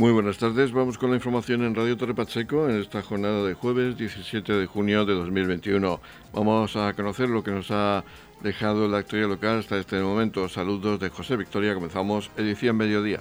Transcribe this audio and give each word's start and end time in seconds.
Muy 0.00 0.12
buenas 0.12 0.38
tardes, 0.38 0.72
vamos 0.72 0.96
con 0.96 1.10
la 1.10 1.16
información 1.16 1.62
en 1.62 1.74
Radio 1.74 1.94
Torre 1.94 2.14
Pacheco 2.14 2.70
en 2.70 2.80
esta 2.80 3.02
jornada 3.02 3.44
de 3.44 3.52
jueves 3.52 3.98
17 3.98 4.50
de 4.50 4.64
junio 4.64 5.04
de 5.04 5.12
2021. 5.12 6.00
Vamos 6.32 6.74
a 6.76 6.94
conocer 6.94 7.28
lo 7.28 7.44
que 7.44 7.50
nos 7.50 7.70
ha 7.70 8.02
dejado 8.40 8.88
la 8.88 8.96
actualidad 8.96 9.28
local 9.28 9.58
hasta 9.58 9.76
este 9.76 10.00
momento. 10.00 10.48
Saludos 10.48 11.00
de 11.00 11.10
José 11.10 11.36
Victoria, 11.36 11.74
comenzamos 11.74 12.30
edición 12.38 12.78
mediodía. 12.78 13.20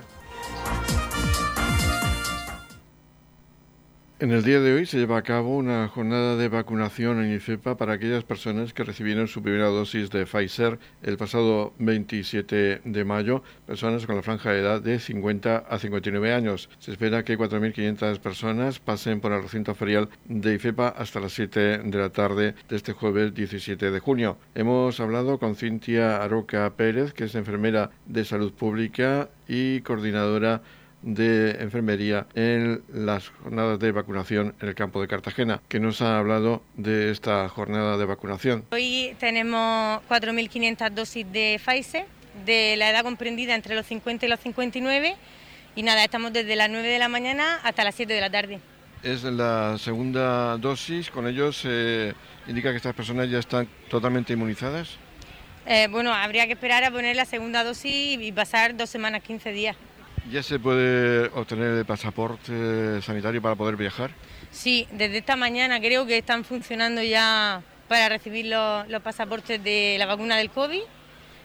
En 4.22 4.32
el 4.32 4.44
día 4.44 4.60
de 4.60 4.74
hoy 4.74 4.86
se 4.86 4.98
lleva 4.98 5.18
a 5.18 5.22
cabo 5.22 5.56
una 5.56 5.88
jornada 5.88 6.36
de 6.36 6.50
vacunación 6.50 7.24
en 7.24 7.34
IFEPA 7.36 7.78
para 7.78 7.94
aquellas 7.94 8.26
personas 8.26 8.74
que 8.74 8.84
recibieron 8.84 9.30
su 9.30 9.42
primera 9.42 9.68
dosis 9.68 10.10
de 10.10 10.26
Pfizer 10.26 10.78
el 11.04 11.16
pasado 11.16 11.72
27 11.80 12.82
de 12.84 13.06
mayo, 13.06 13.44
personas 13.66 14.06
con 14.06 14.18
la 14.18 14.22
franja 14.22 14.52
de 14.52 14.60
edad 14.60 14.82
de 14.82 15.00
50 15.00 15.60
a 15.60 15.80
59 15.80 16.34
años. 16.34 16.70
Se 16.80 16.92
espera 16.92 17.24
que 17.24 17.38
4.500 17.38 18.20
personas 18.20 18.80
pasen 18.80 19.22
por 19.22 19.32
el 19.32 19.42
recinto 19.42 19.74
ferial 19.74 20.10
de 20.26 20.56
IFEPA 20.56 20.90
hasta 20.90 21.22
las 21.22 21.32
7 21.32 21.78
de 21.78 21.98
la 21.98 22.10
tarde 22.10 22.56
de 22.68 22.76
este 22.76 22.92
jueves 22.92 23.34
17 23.34 23.90
de 23.90 24.00
junio. 24.02 24.38
Hemos 24.54 25.00
hablado 25.00 25.40
con 25.40 25.56
Cintia 25.56 26.22
Aroca 26.22 26.70
Pérez, 26.72 27.14
que 27.14 27.24
es 27.24 27.36
enfermera 27.36 27.92
de 28.06 28.26
salud 28.26 28.52
pública 28.52 29.30
y 29.48 29.80
coordinadora 29.80 30.58
de 30.58 30.79
enfermería 31.04 32.28
en 32.36 32.84
las 32.94 33.30
jornadas 33.30 33.80
de 33.80 33.92
vacunación 33.92 34.56
en 34.62 34.70
el 34.70 34.76
campo 34.76 35.02
de 35.02 35.08
Cartagena, 35.08 35.62
que 35.68 35.80
nos 35.80 36.02
ha 36.02 36.20
hablado 36.20 36.62
de 36.76 37.12
esta 37.12 37.48
jornada 37.50 37.98
de 37.98 38.06
vacunación. 38.06 38.66
Hoy 38.72 39.16
tenemos 39.20 40.02
4.500 40.10 40.90
dosis 40.92 41.32
de 41.32 41.60
Pfizer 41.64 42.06
de 42.46 42.76
la 42.78 42.90
edad 42.90 43.04
comprendida 43.04 43.56
entre 43.56 43.76
los 43.76 43.86
50 43.86 44.26
y 44.26 44.30
los 44.30 44.40
59 44.40 45.16
y 45.76 45.84
nada, 45.84 46.04
estamos 46.04 46.34
desde 46.34 46.56
las 46.56 46.70
9 46.70 46.88
de 46.88 47.00
la 47.00 47.10
mañana 47.10 47.60
hasta 47.64 47.84
las 47.84 47.96
7 47.96 48.12
de 48.14 48.22
la 48.22 48.30
tarde. 48.30 48.60
Es 49.02 49.24
la 49.24 49.78
segunda 49.78 50.58
dosis, 50.58 51.10
con 51.10 51.26
ellos 51.26 51.58
se 51.58 52.14
indica 52.48 52.72
que 52.72 52.78
estas 52.78 52.94
personas 52.94 53.30
ya 53.30 53.40
están 53.40 53.68
totalmente 53.90 54.34
inmunizadas. 54.34 54.98
Eh, 55.66 55.88
bueno, 55.90 56.14
habría 56.14 56.48
que 56.48 56.54
esperar 56.54 56.84
a 56.84 56.92
poner 56.92 57.16
la 57.16 57.26
segunda 57.26 57.64
dosis 57.64 58.20
y 58.20 58.32
pasar 58.32 58.76
dos 58.76 58.90
semanas, 58.90 59.22
15 59.24 59.52
días. 59.52 59.78
¿Ya 60.32 60.44
se 60.44 60.60
puede 60.60 61.26
obtener 61.34 61.80
el 61.80 61.86
pasaporte 61.86 63.02
sanitario 63.02 63.42
para 63.42 63.56
poder 63.56 63.76
viajar? 63.76 64.12
Sí, 64.52 64.88
desde 64.92 65.18
esta 65.18 65.36
mañana 65.36 65.80
creo 65.80 66.06
que 66.06 66.20
están 66.20 66.44
funcionando 66.44 67.02
ya 67.02 67.64
para 67.88 68.10
recibir 68.10 68.46
los, 68.46 69.02
pasaportes 69.02 69.64
de 69.64 69.96
la 69.98 70.06
vacuna 70.06 70.38
del 70.38 70.52
COVID. 70.52 70.82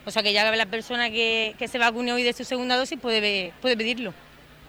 O 0.04 0.10
sea 0.10 0.22
que 0.22 0.34
ya 0.34 0.50
la 0.54 0.66
persona 0.66 1.08
que, 1.08 1.54
se 1.66 1.78
vacune 1.78 2.12
hoy 2.12 2.22
de 2.22 2.34
su 2.34 2.44
segunda 2.44 2.76
dosis 2.76 2.98
puede, 3.00 3.54
puede 3.62 3.74
pedirlo. 3.74 4.12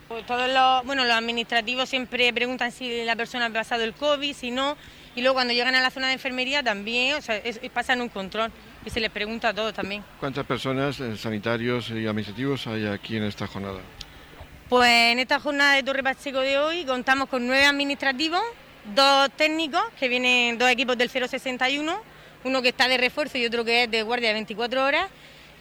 Pues 0.07 0.25
todos 0.25 0.49
los, 0.49 0.85
bueno, 0.85 1.03
los 1.03 1.13
administrativos 1.13 1.89
siempre 1.89 2.31
preguntan 2.31 2.71
si 2.71 3.03
la 3.03 3.17
persona 3.17 3.47
ha 3.47 3.49
pasado 3.49 3.83
el 3.83 3.93
COVID, 3.93 4.33
si 4.33 4.49
no, 4.49 4.77
y 5.15 5.21
luego 5.21 5.33
cuando 5.33 5.53
llegan 5.53 5.75
a 5.75 5.81
la 5.81 5.89
zona 5.89 6.07
de 6.07 6.13
enfermería 6.13 6.63
también, 6.63 7.15
o 7.15 7.21
sea, 7.21 7.41
pasan 7.73 8.01
un 8.01 8.09
control 8.09 8.51
y 8.85 8.89
se 8.89 8.99
les 8.99 9.09
pregunta 9.09 9.49
a 9.49 9.53
todos 9.53 9.73
también. 9.73 10.03
¿Cuántas 10.19 10.45
personas, 10.45 11.01
sanitarios 11.17 11.89
y 11.89 12.05
administrativos 12.05 12.67
hay 12.67 12.85
aquí 12.85 13.17
en 13.17 13.23
esta 13.23 13.47
jornada? 13.47 13.79
Pues 14.69 14.89
en 14.89 15.19
esta 15.19 15.39
jornada 15.39 15.75
de 15.75 15.83
Torre 15.83 16.01
Pacheco 16.01 16.39
de 16.39 16.57
hoy 16.57 16.85
contamos 16.85 17.29
con 17.29 17.45
nueve 17.45 17.65
administrativos, 17.65 18.41
dos 18.95 19.29
técnicos, 19.37 19.83
que 19.99 20.07
vienen 20.07 20.57
dos 20.57 20.67
equipos 20.71 20.97
del 20.97 21.07
061, 21.07 22.01
uno 22.43 22.61
que 22.63 22.69
está 22.69 22.87
de 22.87 22.97
refuerzo 22.97 23.37
y 23.37 23.45
otro 23.45 23.63
que 23.63 23.83
es 23.83 23.91
de 23.91 24.01
guardia 24.01 24.29
de 24.29 24.33
24 24.33 24.83
horas, 24.83 25.07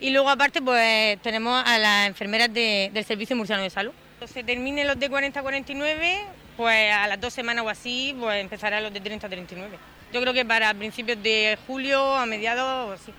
y 0.01 0.09
luego 0.09 0.31
aparte 0.31 0.63
pues 0.63 1.21
tenemos 1.21 1.63
a 1.67 1.77
las 1.77 2.07
enfermeras 2.07 2.51
del 2.55 3.05
Servicio 3.05 3.37
Murciano 3.37 3.63
de 3.63 3.69
Salud. 3.69 3.93
Cuando 4.19 4.33
se 4.33 4.43
terminen 4.43 4.87
los 4.87 4.99
de 4.99 5.11
40-49, 5.11 6.21
pues 6.57 6.91
a 6.91 7.07
las 7.07 7.21
dos 7.21 7.35
semanas 7.35 7.63
o 7.63 7.69
así, 7.69 8.17
pues 8.19 8.41
empezarán 8.41 8.83
los 8.85 8.93
de 8.95 9.03
30-39. 9.03 9.69
Yo 10.15 10.21
creo 10.23 10.33
que 10.33 10.47
para 10.47 10.73
principios 10.73 11.23
de 11.23 11.59
julio, 11.67 12.15
a 12.15 12.25
mediados 12.25 12.89
o 12.89 12.93
así. 12.93 13.13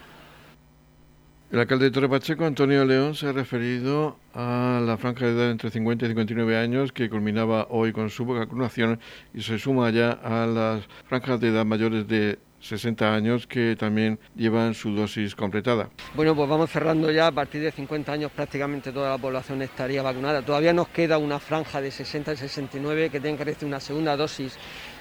El 1.51 1.59
alcalde 1.59 1.85
de 1.85 1.91
Torre 1.91 2.09
Pacheco, 2.09 2.43
Antonio 2.43 2.83
León, 2.85 3.13
se 3.13 3.27
ha 3.27 3.31
referido 3.31 4.17
a 4.33 4.81
la 4.83 4.97
franja 4.97 5.25
de 5.27 5.31
edad 5.33 5.51
entre 5.51 5.69
50 5.69 6.05
y 6.05 6.07
59 6.09 6.57
años 6.57 6.91
que 6.91 7.07
culminaba 7.07 7.67
hoy 7.69 7.93
con 7.93 8.09
su 8.09 8.25
vacunación 8.25 8.99
y 9.31 9.43
se 9.43 9.59
suma 9.59 9.91
ya 9.91 10.11
a 10.11 10.47
las 10.47 10.83
franjas 11.07 11.39
de 11.39 11.49
edad 11.49 11.63
mayores 11.63 12.07
de 12.07 12.39
60 12.61 13.13
años 13.13 13.45
que 13.45 13.75
también 13.75 14.17
llevan 14.35 14.73
su 14.73 14.95
dosis 14.95 15.35
completada. 15.35 15.89
Bueno, 16.15 16.35
pues 16.35 16.49
vamos 16.49 16.71
cerrando 16.71 17.11
ya, 17.11 17.27
a 17.27 17.31
partir 17.31 17.61
de 17.61 17.71
50 17.71 18.11
años 18.11 18.31
prácticamente 18.31 18.91
toda 18.91 19.11
la 19.11 19.17
población 19.19 19.61
estaría 19.61 20.01
vacunada. 20.01 20.41
Todavía 20.41 20.73
nos 20.73 20.87
queda 20.87 21.19
una 21.19 21.39
franja 21.39 21.79
de 21.79 21.91
60 21.91 22.33
y 22.33 22.37
69 22.37 23.11
que 23.11 23.19
tienen 23.19 23.37
que 23.37 23.43
recibir 23.43 23.67
una 23.67 23.79
segunda 23.79 24.17
dosis 24.17 24.57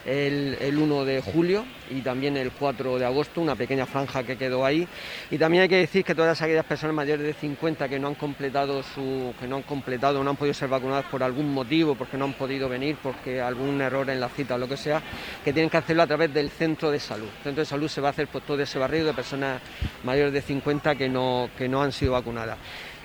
el, 0.06 0.76
1 0.76 1.04
de 1.04 1.20
julio 1.20 1.64
y 1.90 2.00
también 2.00 2.36
el 2.36 2.50
4 2.50 2.98
de 2.98 3.04
agosto, 3.04 3.40
una 3.40 3.56
pequeña 3.56 3.86
franja 3.86 4.22
que 4.22 4.36
quedó 4.36 4.64
ahí. 4.64 4.86
Y 5.30 5.38
también 5.38 5.62
hay 5.62 5.68
que 5.68 5.76
decir 5.76 6.04
que 6.04 6.14
todas 6.14 6.40
aquellas 6.40 6.64
personas 6.64 6.94
mayores 6.94 7.26
de 7.26 7.32
50 7.32 7.88
que 7.88 7.98
no 7.98 8.08
han 8.08 8.14
completado 8.14 8.82
su, 8.82 9.34
que 9.38 9.46
no 9.46 9.56
han 9.56 9.62
completado, 9.62 10.22
no 10.22 10.30
han 10.30 10.36
podido 10.36 10.54
ser 10.54 10.68
vacunadas 10.68 11.04
por 11.06 11.22
algún 11.22 11.52
motivo, 11.52 11.94
porque 11.94 12.16
no 12.16 12.24
han 12.24 12.34
podido 12.34 12.68
venir, 12.68 12.96
porque 13.02 13.40
algún 13.40 13.80
error 13.80 14.08
en 14.10 14.20
la 14.20 14.28
cita 14.28 14.54
o 14.54 14.58
lo 14.58 14.68
que 14.68 14.76
sea, 14.76 15.02
que 15.44 15.52
tienen 15.52 15.70
que 15.70 15.76
hacerlo 15.76 16.02
a 16.02 16.06
través 16.06 16.32
del 16.32 16.50
centro 16.50 16.90
de 16.90 17.00
salud. 17.00 17.28
El 17.38 17.42
centro 17.42 17.62
de 17.62 17.66
salud 17.66 17.88
se 17.88 18.00
va 18.00 18.08
a 18.08 18.10
hacer 18.10 18.28
por 18.28 18.42
todo 18.42 18.60
ese 18.60 18.78
barrio 18.78 19.04
de 19.04 19.14
personas 19.14 19.60
mayores 20.02 20.32
de 20.32 20.42
50 20.42 20.94
que 20.96 21.08
no, 21.08 21.50
que 21.56 21.68
no 21.68 21.82
han 21.82 21.92
sido 21.92 22.12
vacunadas. 22.12 22.58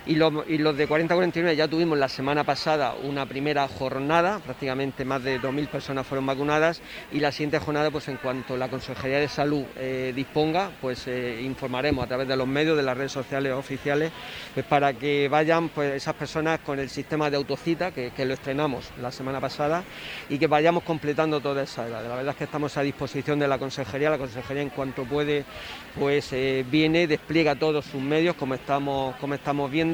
Y 0.05 0.15
los, 0.15 0.33
de 0.77 0.87
40-49 0.87 1.55
ya 1.55 1.67
tuvimos 1.67 1.97
la 1.97 2.07
semana 2.07 2.43
pasada 2.43 2.95
una 3.03 3.25
primera 3.25 3.67
jornada, 3.67 4.39
prácticamente 4.39 5.03
más 5.05 5.23
de 5.23 5.39
2.000 5.39 5.67
personas 5.67 6.07
fueron 6.07 6.25
vacunadas 6.25 6.81
y 7.11 7.19
la 7.19 7.31
siguiente 7.31 7.59
jornada, 7.59 7.91
pues 7.91 8.07
en 8.07 8.17
cuanto 8.17 8.55
la 8.55 8.69
Consejería 8.69 9.19
de 9.19 9.27
Salud 9.27 9.63
eh, 9.75 10.13
disponga, 10.15 10.71
pues 10.81 11.07
eh, 11.07 11.41
informaremos 11.43 12.05
a 12.05 12.07
través 12.07 12.27
de 12.27 12.37
los 12.37 12.47
medios, 12.47 12.77
de 12.77 12.83
las 12.83 12.97
redes 12.97 13.11
sociales 13.11 13.53
oficiales, 13.53 14.11
pues 14.53 14.65
para 14.65 14.93
que 14.93 15.27
vayan 15.29 15.69
pues 15.69 15.93
esas 15.93 16.15
personas 16.15 16.59
con 16.59 16.79
el 16.79 16.89
sistema 16.89 17.29
de 17.29 17.37
autocita, 17.37 17.91
que, 17.91 18.11
lo 18.25 18.33
estrenamos 18.33 18.91
la 19.01 19.11
semana 19.11 19.39
pasada, 19.39 19.83
y 20.29 20.37
que 20.37 20.47
vayamos 20.47 20.83
completando 20.83 21.39
toda 21.39 21.63
esa 21.63 21.87
edad. 21.87 22.03
La 22.03 22.15
verdad 22.15 22.31
es 22.31 22.35
que 22.35 22.43
estamos 22.45 22.77
a 22.77 22.81
disposición 22.81 23.39
de 23.39 23.47
la 23.47 23.57
Consejería, 23.57 24.09
la 24.09 24.17
Consejería 24.17 24.61
en 24.61 24.69
cuanto 24.69 25.03
puede, 25.03 25.45
pues 25.97 26.31
eh, 26.33 26.65
viene, 26.69 27.07
despliega 27.07 27.55
todos 27.55 27.85
sus 27.85 28.01
medios, 28.01 28.35
como 28.35 28.53
estamos, 28.53 29.15
como 29.17 29.33
estamos 29.33 29.69
viendo 29.69 29.88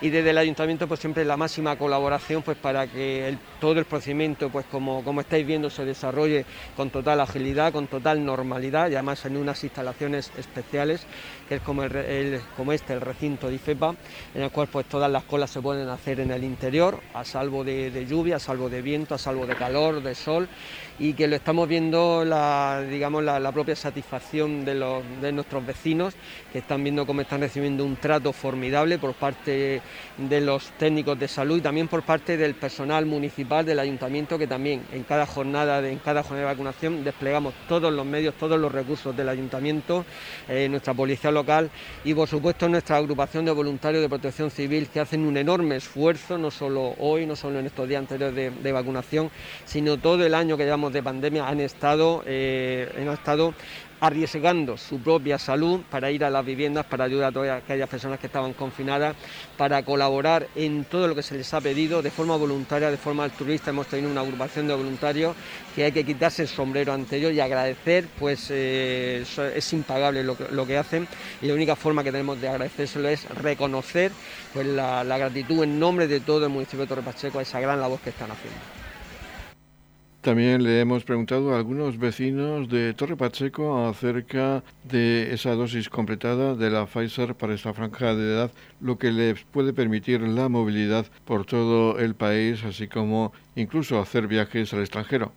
y 0.00 0.10
desde 0.10 0.30
el 0.30 0.38
ayuntamiento 0.38 0.88
pues 0.88 1.00
siempre 1.00 1.24
la 1.24 1.36
máxima 1.36 1.76
colaboración 1.76 2.42
pues 2.42 2.56
para 2.56 2.86
que 2.86 3.36
todo 3.60 3.78
el 3.78 3.84
procedimiento 3.84 4.48
pues 4.50 4.66
como, 4.70 5.02
como 5.04 5.20
estáis 5.20 5.46
viendo 5.46 5.70
se 5.70 5.84
desarrolle 5.84 6.44
con 6.76 6.90
total 6.90 7.20
agilidad, 7.20 7.72
con 7.72 7.86
total 7.86 8.24
normalidad 8.24 8.90
y 8.90 8.94
además 8.94 9.24
en 9.26 9.36
unas 9.36 9.62
instalaciones 9.64 10.30
especiales 10.38 11.06
que 11.48 11.56
es 11.56 11.62
como, 11.62 11.82
el, 11.84 12.40
como 12.56 12.72
este, 12.72 12.94
el 12.94 13.00
recinto 13.00 13.48
de 13.48 13.56
IFEPA, 13.56 13.94
en 14.34 14.42
el 14.42 14.50
cual 14.50 14.68
pues 14.68 14.86
todas 14.86 15.10
las 15.10 15.24
colas 15.24 15.50
se 15.50 15.60
pueden 15.60 15.88
hacer 15.88 16.20
en 16.20 16.30
el 16.30 16.44
interior, 16.44 17.00
a 17.12 17.24
salvo 17.24 17.64
de, 17.64 18.06
lluvia, 18.08 18.36
a 18.36 18.38
salvo 18.38 18.68
de 18.68 18.82
viento, 18.82 19.14
a 19.14 19.18
salvo 19.18 19.46
de 19.46 19.54
calor, 19.54 20.02
de 20.02 20.14
sol, 20.14 20.48
y 20.98 21.14
que 21.14 21.26
lo 21.26 21.36
estamos 21.36 21.68
viendo 21.68 22.24
la, 22.24 22.82
digamos, 22.88 23.22
la, 23.24 23.52
propia 23.52 23.76
satisfacción 23.76 24.64
de, 24.64 24.74
los, 24.74 25.02
de 25.20 25.32
nuestros 25.32 25.64
vecinos, 25.64 26.14
que 26.52 26.58
están 26.58 26.82
viendo 26.82 27.06
cómo 27.06 27.20
están 27.20 27.40
recibiendo 27.40 27.84
un 27.84 27.96
trato 27.96 28.32
formidable 28.32 28.98
por 28.98 29.14
parte 29.14 29.80
de 30.16 30.40
los 30.40 30.70
técnicos 30.78 31.18
de 31.18 31.28
salud 31.28 31.58
y 31.58 31.60
también 31.60 31.88
por 31.88 32.02
parte 32.02 32.36
del 32.36 32.54
personal 32.54 33.06
municipal 33.06 33.64
del 33.64 33.78
ayuntamiento, 33.78 34.38
que 34.38 34.46
también 34.46 34.82
en 34.92 35.04
cada 35.04 35.26
jornada 35.26 35.80
de, 35.80 35.92
en 35.92 35.98
cada 35.98 36.22
jornada 36.22 36.48
de 36.48 36.54
vacunación 36.54 37.04
desplegamos 37.04 37.54
todos 37.68 37.92
los 37.92 38.06
medios, 38.06 38.34
todos 38.34 38.58
los 38.58 38.70
recursos 38.72 39.16
del 39.16 39.28
ayuntamiento, 39.28 40.04
eh, 40.48 40.68
nuestra 40.68 40.94
policía 40.94 41.30
local 41.30 41.70
y 42.04 42.14
por 42.14 42.28
supuesto 42.28 42.68
nuestra 42.68 42.96
agrupación 42.96 43.44
de 43.44 43.52
voluntarios 43.52 44.02
de 44.02 44.08
protección 44.08 44.50
civil 44.50 44.88
que 44.88 45.00
hacen 45.00 45.24
un 45.24 45.36
enorme 45.36 45.76
esfuerzo, 45.76 46.38
no 46.38 46.50
solo 46.50 46.94
hoy, 46.98 47.26
no 47.26 47.36
solo 47.36 47.58
en 47.58 47.66
estos 47.66 47.88
días 47.88 48.00
anteriores 48.00 48.62
de, 48.62 48.72
vacunación, 48.72 49.30
sino 49.64 49.98
todo 49.98 50.26
el 50.26 50.34
año 50.34 50.56
que 50.56 50.64
llevamos 50.64 50.83
de 50.92 51.02
pandemia 51.02 51.46
han 51.46 51.60
estado, 51.60 52.22
eh, 52.26 52.92
han 52.96 53.08
estado 53.08 53.54
arriesgando 54.04 54.76
su 54.76 55.00
propia 55.00 55.38
salud 55.38 55.80
para 55.90 56.10
ir 56.10 56.24
a 56.24 56.30
las 56.30 56.44
viviendas, 56.44 56.84
para 56.84 57.04
ayudar 57.04 57.30
a 57.30 57.32
todas 57.32 57.62
aquellas 57.62 57.88
personas 57.88 58.18
que 58.18 58.26
estaban 58.26 58.52
confinadas, 58.52 59.16
para 59.56 59.82
colaborar 59.82 60.46
en 60.54 60.84
todo 60.84 61.08
lo 61.08 61.14
que 61.14 61.22
se 61.22 61.36
les 61.36 61.52
ha 61.54 61.60
pedido 61.60 62.02
de 62.02 62.10
forma 62.10 62.36
voluntaria, 62.36 62.90
de 62.90 62.98
forma 62.98 63.24
altruista. 63.24 63.70
Hemos 63.70 63.86
tenido 63.86 64.10
una 64.10 64.20
agrupación 64.20 64.68
de 64.68 64.74
voluntarios 64.74 65.34
que 65.74 65.84
hay 65.84 65.92
que 65.92 66.04
quitarse 66.04 66.42
el 66.42 66.48
sombrero 66.48 66.92
ante 66.92 67.16
ellos 67.16 67.32
y 67.32 67.40
agradecer, 67.40 68.06
pues 68.18 68.48
eh, 68.50 69.24
es 69.54 69.72
impagable 69.72 70.22
lo 70.22 70.66
que, 70.66 70.74
hacen 70.74 71.06
y 71.40 71.46
la 71.46 71.54
única 71.54 71.76
forma 71.76 72.02
que 72.02 72.10
tenemos 72.10 72.40
de 72.40 72.48
agradecérselo 72.48 73.08
es 73.08 73.28
reconocer 73.36 74.10
pues, 74.52 74.66
la, 74.66 75.04
gratitud 75.04 75.62
en 75.62 75.78
nombre 75.78 76.08
de 76.08 76.20
todo 76.20 76.44
el 76.44 76.50
municipio 76.50 76.80
de 76.80 76.88
Torre 76.88 77.02
Pacheco 77.02 77.38
a 77.38 77.42
esa 77.42 77.60
gran 77.60 77.80
labor 77.80 78.00
que 78.00 78.10
están 78.10 78.30
haciendo. 78.30 78.73
También 80.24 80.64
le 80.64 80.80
hemos 80.80 81.04
preguntado 81.04 81.52
a 81.52 81.58
algunos 81.58 81.98
vecinos 81.98 82.70
de 82.70 82.94
Torre 82.94 83.14
Pacheco 83.14 83.86
acerca 83.86 84.64
de 84.84 85.34
esa 85.34 85.50
dosis 85.50 85.90
completada 85.90 86.54
de 86.54 86.70
la 86.70 86.86
Pfizer 86.86 87.34
para 87.34 87.52
esta 87.52 87.74
franja 87.74 88.14
de 88.14 88.32
edad, 88.32 88.50
lo 88.80 88.96
que 88.96 89.12
les 89.12 89.44
puede 89.44 89.74
permitir 89.74 90.22
la 90.22 90.48
movilidad 90.48 91.04
por 91.26 91.44
todo 91.44 91.98
el 91.98 92.14
país, 92.14 92.64
así 92.64 92.88
como 92.88 93.34
incluso 93.54 94.00
hacer 94.00 94.26
viajes 94.26 94.72
al 94.72 94.80
extranjero. 94.80 95.30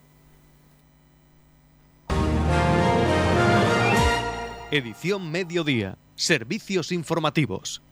Edición 4.70 5.30
Mediodía. 5.30 5.98
Servicios 6.16 6.92
informativos. 6.92 7.82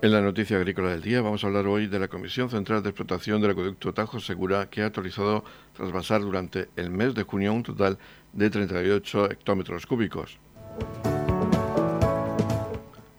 En 0.00 0.12
la 0.12 0.20
noticia 0.20 0.56
agrícola 0.56 0.90
del 0.90 1.02
día 1.02 1.22
vamos 1.22 1.42
a 1.42 1.48
hablar 1.48 1.66
hoy 1.66 1.88
de 1.88 1.98
la 1.98 2.06
Comisión 2.06 2.48
Central 2.48 2.84
de 2.84 2.90
Explotación 2.90 3.40
del 3.40 3.50
Acueducto 3.50 3.92
Tajo 3.92 4.20
Segura 4.20 4.70
que 4.70 4.82
ha 4.82 4.84
autorizado 4.84 5.42
trasvasar 5.76 6.20
durante 6.20 6.68
el 6.76 6.90
mes 6.90 7.16
de 7.16 7.24
junio 7.24 7.52
un 7.52 7.64
total 7.64 7.98
de 8.32 8.48
38 8.48 9.32
hectómetros 9.32 9.86
cúbicos. 9.86 10.38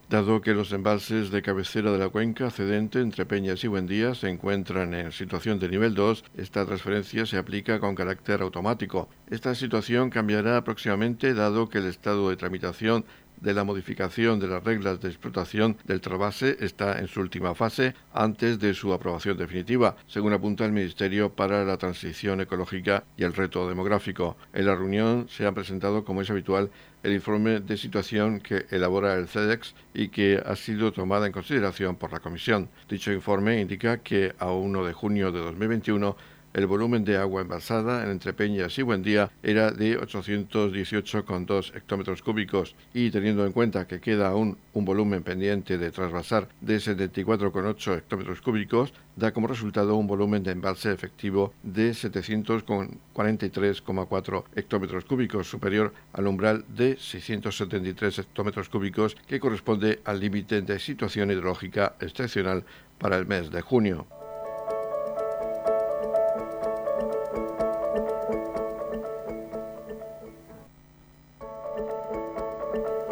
Dado 0.09 0.39
que 0.41 0.53
los 0.53 0.71
embalses 0.71 1.31
de 1.31 1.41
cabecera 1.41 1.91
de 1.91 1.99
la 1.99 2.09
cuenca 2.09 2.49
cedente 2.49 3.01
entre 3.01 3.25
Peñas 3.25 3.63
y 3.63 3.67
Buendía 3.67 4.15
se 4.15 4.29
encuentran 4.29 4.93
en 4.93 5.11
situación 5.11 5.59
de 5.59 5.69
nivel 5.69 5.93
2, 5.93 6.23
esta 6.37 6.65
transferencia 6.65 7.25
se 7.25 7.37
aplica 7.37 7.79
con 7.79 7.93
carácter 7.93 8.41
automático. 8.41 9.07
Esta 9.29 9.53
situación 9.53 10.09
cambiará 10.09 10.63
próximamente 10.63 11.33
dado 11.33 11.69
que 11.69 11.77
el 11.77 11.85
estado 11.85 12.29
de 12.29 12.37
tramitación 12.37 13.05
de 13.41 13.53
la 13.53 13.63
modificación 13.63 14.39
de 14.39 14.47
las 14.47 14.63
reglas 14.63 14.99
de 14.99 15.09
explotación 15.09 15.77
del 15.85 16.01
trasvase 16.01 16.57
está 16.59 16.99
en 16.99 17.07
su 17.07 17.21
última 17.21 17.55
fase 17.55 17.95
antes 18.13 18.59
de 18.59 18.73
su 18.73 18.93
aprobación 18.93 19.37
definitiva, 19.37 19.95
según 20.07 20.33
apunta 20.33 20.65
el 20.65 20.71
Ministerio 20.71 21.29
para 21.29 21.63
la 21.63 21.77
Transición 21.77 22.41
Ecológica 22.41 23.03
y 23.17 23.23
el 23.23 23.33
Reto 23.33 23.67
Demográfico. 23.67 24.37
En 24.53 24.65
la 24.65 24.75
reunión 24.75 25.27
se 25.29 25.45
ha 25.45 25.51
presentado, 25.51 26.03
como 26.03 26.21
es 26.21 26.29
habitual, 26.29 26.71
el 27.03 27.13
informe 27.13 27.61
de 27.61 27.77
situación 27.77 28.41
que 28.41 28.65
elabora 28.71 29.15
el 29.15 29.27
CEDEX 29.27 29.73
y 29.93 30.09
que 30.09 30.41
ha 30.45 30.55
sido 30.55 30.91
tomada 30.91 31.27
en 31.27 31.31
consideración 31.31 31.95
por 31.95 32.11
la 32.11 32.19
Comisión. 32.19 32.69
Dicho 32.89 33.11
informe 33.11 33.61
indica 33.61 33.99
que 33.99 34.33
a 34.37 34.51
1 34.51 34.85
de 34.85 34.93
junio 34.93 35.31
de 35.31 35.39
2021 35.39 36.17
el 36.53 36.67
volumen 36.67 37.05
de 37.05 37.17
agua 37.17 37.41
envasada 37.41 38.03
en 38.03 38.09
Entrepeñas 38.09 38.77
y 38.77 38.81
Buendía 38.81 39.31
era 39.43 39.71
de 39.71 39.97
818,2 39.99 41.75
hectómetros 41.75 42.21
cúbicos 42.21 42.75
y 42.93 43.11
teniendo 43.11 43.45
en 43.45 43.51
cuenta 43.51 43.85
que 43.87 43.99
queda 43.99 44.29
aún 44.29 44.57
un 44.73 44.85
volumen 44.85 45.23
pendiente 45.23 45.77
de 45.77 45.91
trasvasar 45.91 46.47
de 46.61 46.77
74,8 46.77 47.97
hectómetros 47.97 48.39
cúbicos, 48.41 48.93
da 49.15 49.31
como 49.31 49.47
resultado 49.47 49.95
un 49.95 50.07
volumen 50.07 50.43
de 50.43 50.51
embalse 50.51 50.91
efectivo 50.91 51.53
de 51.63 51.91
743,4 51.91 54.43
hectómetros 54.55 55.05
cúbicos, 55.05 55.49
superior 55.49 55.93
al 56.13 56.27
umbral 56.27 56.65
de 56.69 56.97
673 56.97 58.19
hectómetros 58.19 58.69
cúbicos 58.69 59.15
que 59.27 59.39
corresponde 59.39 59.99
al 60.05 60.19
límite 60.19 60.61
de 60.61 60.77
situación 60.79 61.31
hidrológica 61.31 61.95
excepcional 61.99 62.63
para 62.97 63.17
el 63.17 63.25
mes 63.25 63.51
de 63.51 63.61
junio. 63.61 64.18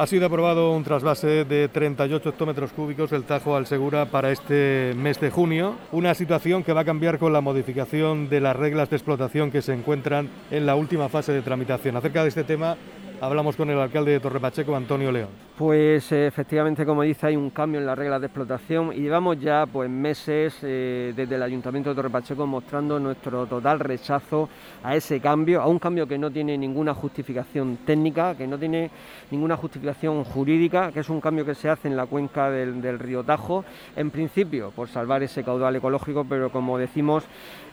Ha 0.00 0.06
sido 0.06 0.24
aprobado 0.24 0.72
un 0.72 0.82
trasvase 0.82 1.44
de 1.44 1.68
38 1.68 2.30
hectómetros 2.30 2.72
cúbicos 2.72 3.10
del 3.10 3.24
Tajo 3.24 3.54
al 3.54 3.66
Segura 3.66 4.06
para 4.06 4.32
este 4.32 4.94
mes 4.96 5.20
de 5.20 5.28
junio, 5.28 5.76
una 5.92 6.14
situación 6.14 6.64
que 6.64 6.72
va 6.72 6.80
a 6.80 6.84
cambiar 6.86 7.18
con 7.18 7.34
la 7.34 7.42
modificación 7.42 8.30
de 8.30 8.40
las 8.40 8.56
reglas 8.56 8.88
de 8.88 8.96
explotación 8.96 9.50
que 9.50 9.60
se 9.60 9.74
encuentran 9.74 10.30
en 10.50 10.64
la 10.64 10.74
última 10.74 11.10
fase 11.10 11.32
de 11.32 11.42
tramitación. 11.42 11.98
Acerca 11.98 12.22
de 12.22 12.30
este 12.30 12.44
tema 12.44 12.78
hablamos 13.20 13.56
con 13.56 13.70
el 13.70 13.78
alcalde 13.78 14.12
de 14.12 14.20
Torre 14.20 14.40
Pacheco, 14.40 14.74
Antonio 14.74 15.12
León. 15.12 15.28
Pues 15.56 16.10
eh, 16.12 16.26
efectivamente, 16.26 16.86
como 16.86 17.02
dice, 17.02 17.26
hay 17.26 17.36
un 17.36 17.50
cambio 17.50 17.80
en 17.80 17.86
las 17.86 17.98
reglas 17.98 18.20
de 18.22 18.28
explotación 18.28 18.92
y 18.94 19.00
llevamos 19.00 19.38
ya 19.38 19.66
pues 19.70 19.90
meses 19.90 20.56
eh, 20.62 21.12
desde 21.14 21.34
el 21.34 21.42
Ayuntamiento 21.42 21.90
de 21.90 21.96
Torre 21.96 22.08
Pacheco 22.08 22.46
mostrando 22.46 22.98
nuestro 22.98 23.46
total 23.46 23.78
rechazo 23.78 24.48
a 24.82 24.96
ese 24.96 25.20
cambio, 25.20 25.60
a 25.60 25.66
un 25.66 25.78
cambio 25.78 26.06
que 26.06 26.16
no 26.16 26.30
tiene 26.30 26.56
ninguna 26.56 26.94
justificación 26.94 27.80
técnica, 27.84 28.34
que 28.34 28.46
no 28.46 28.58
tiene 28.58 28.90
ninguna 29.30 29.56
justificación 29.56 30.24
jurídica, 30.24 30.92
que 30.92 31.00
es 31.00 31.10
un 31.10 31.20
cambio 31.20 31.44
que 31.44 31.54
se 31.54 31.68
hace 31.68 31.88
en 31.88 31.96
la 31.96 32.06
cuenca 32.06 32.50
del, 32.50 32.98
río 32.98 33.22
Tajo, 33.22 33.64
en 33.96 34.10
principio 34.10 34.70
por 34.70 34.88
salvar 34.88 35.22
ese 35.22 35.44
caudal 35.44 35.76
ecológico, 35.76 36.24
pero 36.24 36.50
como 36.50 36.78
decimos, 36.78 37.24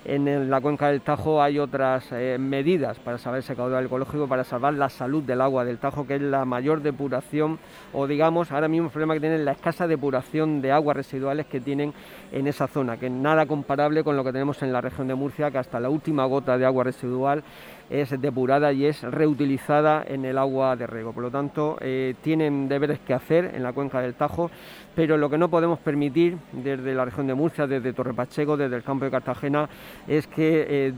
en 0.07 0.49
la 0.49 0.61
cuenca 0.61 0.87
del 0.87 1.01
Tajo 1.01 1.41
hay 1.41 1.59
otras 1.59 2.07
eh, 2.13 2.37
medidas 2.39 2.97
para 2.97 3.17
salvar 3.17 3.39
ese 3.39 3.57
caudal 3.57 3.87
ecológico, 3.87 4.25
para 4.25 4.45
salvar 4.45 4.73
la 4.73 4.87
salud 4.87 5.21
del 5.21 5.41
agua 5.41 5.65
del 5.65 5.79
Tajo, 5.79 6.07
que 6.07 6.15
es 6.15 6.21
la 6.21 6.45
mayor 6.45 6.81
depuración 6.81 7.59
o 7.91 8.07
digamos 8.07 8.49
ahora 8.53 8.69
mismo 8.69 8.87
el 8.87 8.91
problema 8.93 9.15
que 9.15 9.19
tienen 9.19 9.43
la 9.43 9.51
escasa 9.51 9.85
depuración 9.85 10.61
de 10.61 10.71
aguas 10.71 10.95
residuales 10.95 11.47
que 11.47 11.59
tienen 11.59 11.93
en 12.31 12.47
esa 12.47 12.67
zona, 12.67 12.95
que 12.95 13.07
es 13.07 13.11
nada 13.11 13.45
comparable 13.47 14.01
con 14.01 14.15
lo 14.15 14.23
que 14.23 14.31
tenemos 14.31 14.63
en 14.63 14.71
la 14.71 14.79
región 14.79 15.09
de 15.09 15.15
Murcia, 15.15 15.51
que 15.51 15.57
hasta 15.57 15.77
la 15.77 15.89
última 15.89 16.23
gota 16.25 16.57
de 16.57 16.65
agua 16.65 16.85
residual 16.85 17.43
es 17.89 18.19
depurada 18.21 18.73
y 18.73 18.85
es 18.85 19.01
reutilizada 19.01 20.03
en 20.07 20.25
el 20.25 20.37
agua 20.37 20.75
de 20.75 20.87
riego. 20.87 21.13
Por 21.13 21.23
lo 21.23 21.31
tanto, 21.31 21.77
eh, 21.81 22.15
tienen 22.21 22.67
deberes 22.67 22.99
que 22.99 23.13
hacer 23.13 23.51
en 23.53 23.63
la 23.63 23.73
cuenca 23.73 24.01
del 24.01 24.15
Tajo, 24.15 24.51
pero 24.95 25.17
lo 25.17 25.29
que 25.29 25.37
no 25.37 25.49
podemos 25.49 25.79
permitir 25.79 26.37
desde 26.51 26.93
la 26.93 27.05
región 27.05 27.27
de 27.27 27.33
Murcia, 27.33 27.67
desde 27.67 27.93
Torre 27.93 28.13
Pacheco, 28.13 28.57
desde 28.57 28.75
el 28.75 28.83
campo 28.83 29.05
de 29.05 29.11
Cartagena, 29.11 29.69
es 30.07 30.27
que 30.27 30.89
eh, 30.89 30.93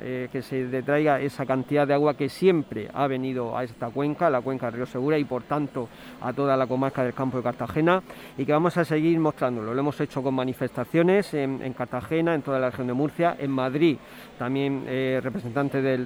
eh, 0.00 0.28
que 0.30 0.42
se 0.42 0.66
detraiga 0.66 1.20
esa 1.20 1.46
cantidad 1.46 1.86
de 1.86 1.94
agua 1.94 2.16
que 2.16 2.28
siempre 2.28 2.88
ha 2.92 3.06
venido 3.06 3.56
a 3.56 3.64
esta 3.64 3.90
cuenca, 3.90 4.30
la 4.30 4.40
cuenca 4.40 4.66
del 4.66 4.76
Río 4.76 4.86
Segura 4.86 5.18
y 5.18 5.24
por 5.24 5.42
tanto 5.42 5.88
a 6.20 6.32
toda 6.32 6.56
la 6.56 6.66
comarca 6.66 7.02
del 7.02 7.14
campo 7.14 7.38
de 7.38 7.42
Cartagena 7.42 8.02
y 8.36 8.44
que 8.44 8.52
vamos 8.52 8.76
a 8.76 8.84
seguir 8.84 9.18
mostrándolo. 9.18 9.74
Lo 9.74 9.80
hemos 9.80 10.00
hecho 10.00 10.22
con 10.22 10.34
manifestaciones 10.34 11.34
en, 11.34 11.72
Cartagena, 11.72 12.34
en 12.34 12.42
toda 12.42 12.58
la 12.58 12.70
región 12.70 12.86
de 12.86 12.92
Murcia, 12.92 13.36
en 13.38 13.50
Madrid 13.50 13.98
también 14.38 14.84
eh, 14.86 15.20
representantes 15.22 15.82
del, 15.82 15.97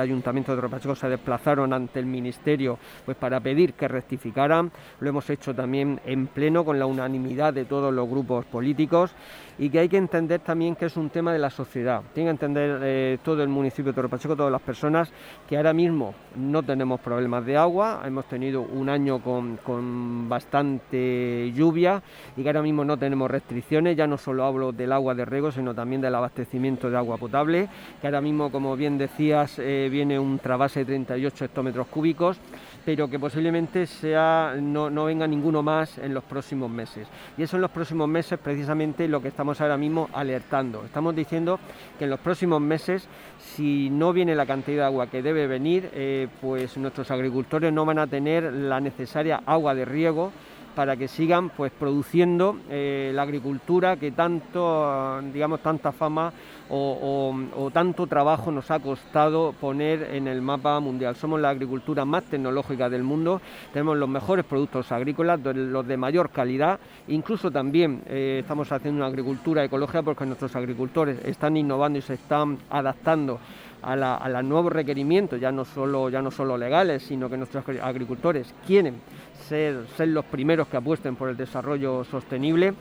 Ayuntamiento 0.00 0.52
de 0.52 0.56
Torre 0.56 0.68
Pacheco 0.68 0.94
se 0.94 1.08
desplazaron 1.08 1.72
ante 1.72 1.98
el 1.98 2.06
Ministerio 2.06 2.78
pues, 3.04 3.16
para 3.16 3.40
pedir 3.40 3.74
que 3.74 3.88
rectificaran. 3.88 4.70
Lo 5.00 5.08
hemos 5.08 5.28
hecho 5.30 5.54
también 5.54 6.00
en 6.04 6.26
pleno 6.26 6.64
con 6.64 6.78
la 6.78 6.86
unanimidad 6.86 7.54
de 7.54 7.64
todos 7.64 7.92
los 7.92 8.08
grupos 8.08 8.44
políticos 8.46 9.14
y 9.58 9.70
que 9.70 9.78
hay 9.78 9.88
que 9.88 9.96
entender 9.96 10.40
también 10.40 10.74
que 10.74 10.86
es 10.86 10.96
un 10.96 11.10
tema 11.10 11.32
de 11.32 11.38
la 11.38 11.50
sociedad. 11.50 12.02
Tiene 12.14 12.28
que 12.28 12.32
entender 12.32 12.80
eh, 12.82 13.18
todo 13.22 13.42
el 13.42 13.48
municipio 13.48 13.92
de 13.92 13.96
Torre 13.96 14.08
Pacheco, 14.08 14.34
todas 14.34 14.52
las 14.52 14.62
personas, 14.62 15.12
que 15.48 15.56
ahora 15.56 15.72
mismo 15.72 16.14
no 16.36 16.62
tenemos 16.62 17.00
problemas 17.00 17.44
de 17.44 17.56
agua, 17.56 18.02
hemos 18.04 18.24
tenido 18.26 18.62
un 18.62 18.88
año 18.88 19.20
con, 19.20 19.58
con 19.58 20.28
bastante 20.28 21.52
lluvia 21.54 22.02
y 22.36 22.42
que 22.42 22.48
ahora 22.48 22.62
mismo 22.62 22.84
no 22.84 22.96
tenemos 22.96 23.30
restricciones, 23.30 23.96
ya 23.96 24.06
no 24.06 24.16
solo 24.16 24.44
hablo 24.44 24.72
del 24.72 24.92
agua 24.92 25.14
de 25.14 25.24
riego, 25.24 25.52
sino 25.52 25.74
también 25.74 26.00
del 26.00 26.14
abastecimiento 26.14 26.90
de 26.90 26.96
agua 26.96 27.16
potable, 27.16 27.68
que 28.00 28.06
ahora 28.06 28.20
mismo, 28.20 28.50
como 28.50 28.76
bien 28.76 28.98
decías, 29.12 29.58
eh, 29.58 29.88
viene 29.90 30.18
un 30.18 30.38
trabase 30.38 30.80
de 30.80 30.86
38 30.86 31.44
hectómetros 31.44 31.86
cúbicos 31.88 32.38
pero 32.84 33.08
que 33.08 33.18
posiblemente 33.18 33.86
sea, 33.86 34.54
no, 34.60 34.90
no, 34.90 35.04
venga 35.04 35.26
ninguno 35.26 35.62
más 35.62 35.98
en 35.98 36.14
los 36.14 36.24
próximos 36.24 36.70
meses. 36.70 37.06
Y 37.36 37.42
eso 37.42 37.56
en 37.56 37.62
los 37.62 37.70
próximos 37.70 38.08
meses 38.08 38.38
precisamente 38.42 39.06
lo 39.08 39.22
que 39.22 39.28
estamos 39.28 39.60
ahora 39.60 39.76
mismo 39.76 40.08
alertando. 40.12 40.84
Estamos 40.84 41.14
diciendo 41.14 41.58
que 41.98 42.04
en 42.04 42.10
los 42.10 42.20
próximos 42.20 42.60
meses, 42.60 43.06
si 43.38 43.88
no 43.90 44.12
viene 44.12 44.34
la 44.34 44.46
cantidad 44.46 44.82
de 44.82 44.86
agua 44.86 45.06
que 45.08 45.22
debe 45.22 45.46
venir, 45.46 45.90
eh, 45.92 46.28
pues 46.40 46.76
nuestros 46.76 47.10
agricultores 47.10 47.72
no 47.72 47.84
van 47.84 47.98
a 47.98 48.06
tener 48.06 48.52
la 48.52 48.80
necesaria 48.80 49.42
agua 49.46 49.74
de 49.74 49.84
riego 49.84 50.32
para 50.74 50.96
que 50.96 51.08
sigan 51.08 51.50
pues 51.50 51.72
produciendo 51.72 52.56
eh, 52.70 53.12
la 53.14 53.22
agricultura 53.22 53.96
que 53.96 54.12
tanto 54.12 55.20
digamos 55.32 55.60
tanta 55.60 55.92
fama 55.92 56.32
o, 56.74 57.70
tanto 57.72 58.06
trabajo 58.06 58.50
nos 58.50 58.70
ha 58.70 58.78
costado 58.80 59.52
poner 59.52 60.08
en 60.14 60.26
el 60.26 60.40
mapa 60.40 60.80
mundial. 60.80 61.14
Somos 61.16 61.38
la 61.38 61.50
agricultura 61.50 62.04
más 62.04 62.24
tecnológica 62.24 62.88
del 62.88 63.02
mundo, 63.02 63.42
tenemos 63.72 63.96
los 63.98 64.08
mejores 64.08 64.44
productos 64.46 64.90
agrícolas, 64.90 65.40
los 65.40 65.86
de 65.86 65.96
mayor 65.96 66.30
calidad, 66.30 66.80
incluso 67.08 67.50
también 67.50 68.02
eh, 68.06 68.38
estamos 68.40 68.72
haciendo 68.72 69.00
una 69.00 69.08
agricultura 69.08 69.64
ecológica 69.64 70.02
porque 70.02 70.24
nuestros 70.24 70.56
agricultores 70.56 71.22
están 71.24 71.56
innovando 71.56 71.98
y 71.98 72.02
se 72.02 72.14
están 72.14 72.58
adaptando 72.70 73.38
a, 73.82 74.28
los 74.28 74.44
nuevos 74.44 74.72
requerimientos, 74.72 75.40
ya 75.40 75.52
no, 75.52 75.64
solo, 75.64 76.08
ya 76.08 76.22
no 76.22 76.30
solo 76.30 76.56
legales, 76.56 77.02
sino 77.02 77.28
que 77.28 77.36
nuestros 77.36 77.64
agricultores 77.82 78.54
quieren 78.66 79.00
ser, 79.48 79.86
ser 79.96 80.08
los 80.08 80.24
primeros 80.24 80.68
que 80.68 80.76
apuesten 80.76 81.16
por 81.16 81.28
el 81.28 81.36
desarrollo 81.36 82.04
sostenible 82.04 82.74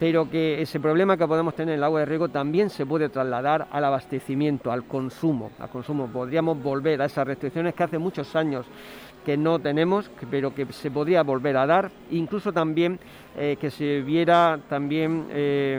pero 0.00 0.30
que 0.30 0.62
ese 0.62 0.80
problema 0.80 1.18
que 1.18 1.28
podemos 1.28 1.54
tener 1.54 1.74
en 1.74 1.80
el 1.80 1.84
agua 1.84 2.00
de 2.00 2.06
riego 2.06 2.30
también 2.30 2.70
se 2.70 2.86
puede 2.86 3.10
trasladar 3.10 3.68
al 3.70 3.84
abastecimiento, 3.84 4.72
al 4.72 4.84
consumo. 4.84 5.50
Al 5.58 5.68
consumo 5.68 6.06
podríamos 6.06 6.60
volver 6.62 7.02
a 7.02 7.04
esas 7.04 7.26
restricciones 7.26 7.74
que 7.74 7.82
hace 7.82 7.98
muchos 7.98 8.34
años 8.34 8.64
que 9.26 9.36
no 9.36 9.58
tenemos, 9.58 10.10
pero 10.30 10.54
que 10.54 10.64
se 10.72 10.90
podría 10.90 11.22
volver 11.22 11.58
a 11.58 11.66
dar, 11.66 11.90
incluso 12.10 12.50
también 12.50 12.98
eh, 13.36 13.58
que 13.60 13.70
se 13.70 14.00
viera 14.00 14.58
también 14.70 15.26
eh, 15.30 15.78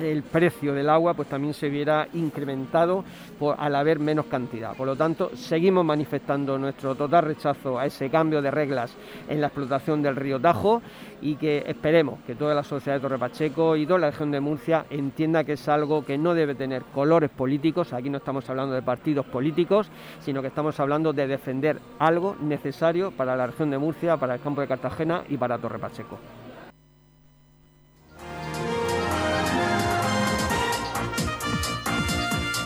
el 0.00 0.22
precio 0.22 0.74
del 0.74 0.88
agua 0.88 1.14
pues 1.14 1.28
también 1.28 1.54
se 1.54 1.68
viera 1.68 2.08
incrementado 2.14 3.04
por, 3.38 3.56
al 3.58 3.74
haber 3.74 3.98
menos 3.98 4.26
cantidad. 4.26 4.76
Por 4.76 4.86
lo 4.86 4.96
tanto, 4.96 5.30
seguimos 5.34 5.84
manifestando 5.84 6.58
nuestro 6.58 6.94
total 6.94 7.24
rechazo 7.24 7.78
a 7.78 7.86
ese 7.86 8.10
cambio 8.10 8.42
de 8.42 8.50
reglas 8.50 8.94
en 9.28 9.40
la 9.40 9.48
explotación 9.48 10.02
del 10.02 10.16
río 10.16 10.40
Tajo 10.40 10.82
y 11.20 11.36
que 11.36 11.64
esperemos 11.66 12.20
que 12.26 12.34
toda 12.34 12.54
la 12.54 12.62
sociedad 12.62 12.96
de 12.96 13.00
Torre 13.00 13.18
Pacheco 13.18 13.76
y 13.76 13.86
toda 13.86 14.00
la 14.00 14.10
región 14.10 14.30
de 14.30 14.40
Murcia 14.40 14.86
entienda 14.90 15.44
que 15.44 15.52
es 15.52 15.68
algo 15.68 16.04
que 16.04 16.18
no 16.18 16.34
debe 16.34 16.54
tener 16.54 16.82
colores 16.84 17.30
políticos, 17.30 17.92
aquí 17.92 18.10
no 18.10 18.18
estamos 18.18 18.48
hablando 18.50 18.74
de 18.74 18.82
partidos 18.82 19.26
políticos, 19.26 19.90
sino 20.20 20.42
que 20.42 20.48
estamos 20.48 20.78
hablando 20.80 21.12
de 21.12 21.26
defender 21.26 21.80
algo 21.98 22.36
necesario 22.40 23.10
para 23.10 23.36
la 23.36 23.46
región 23.46 23.70
de 23.70 23.78
Murcia, 23.78 24.16
para 24.16 24.34
el 24.34 24.40
campo 24.40 24.60
de 24.60 24.68
Cartagena 24.68 25.24
y 25.28 25.36
para 25.36 25.58
Torre 25.58 25.78
Pacheco. 25.78 26.18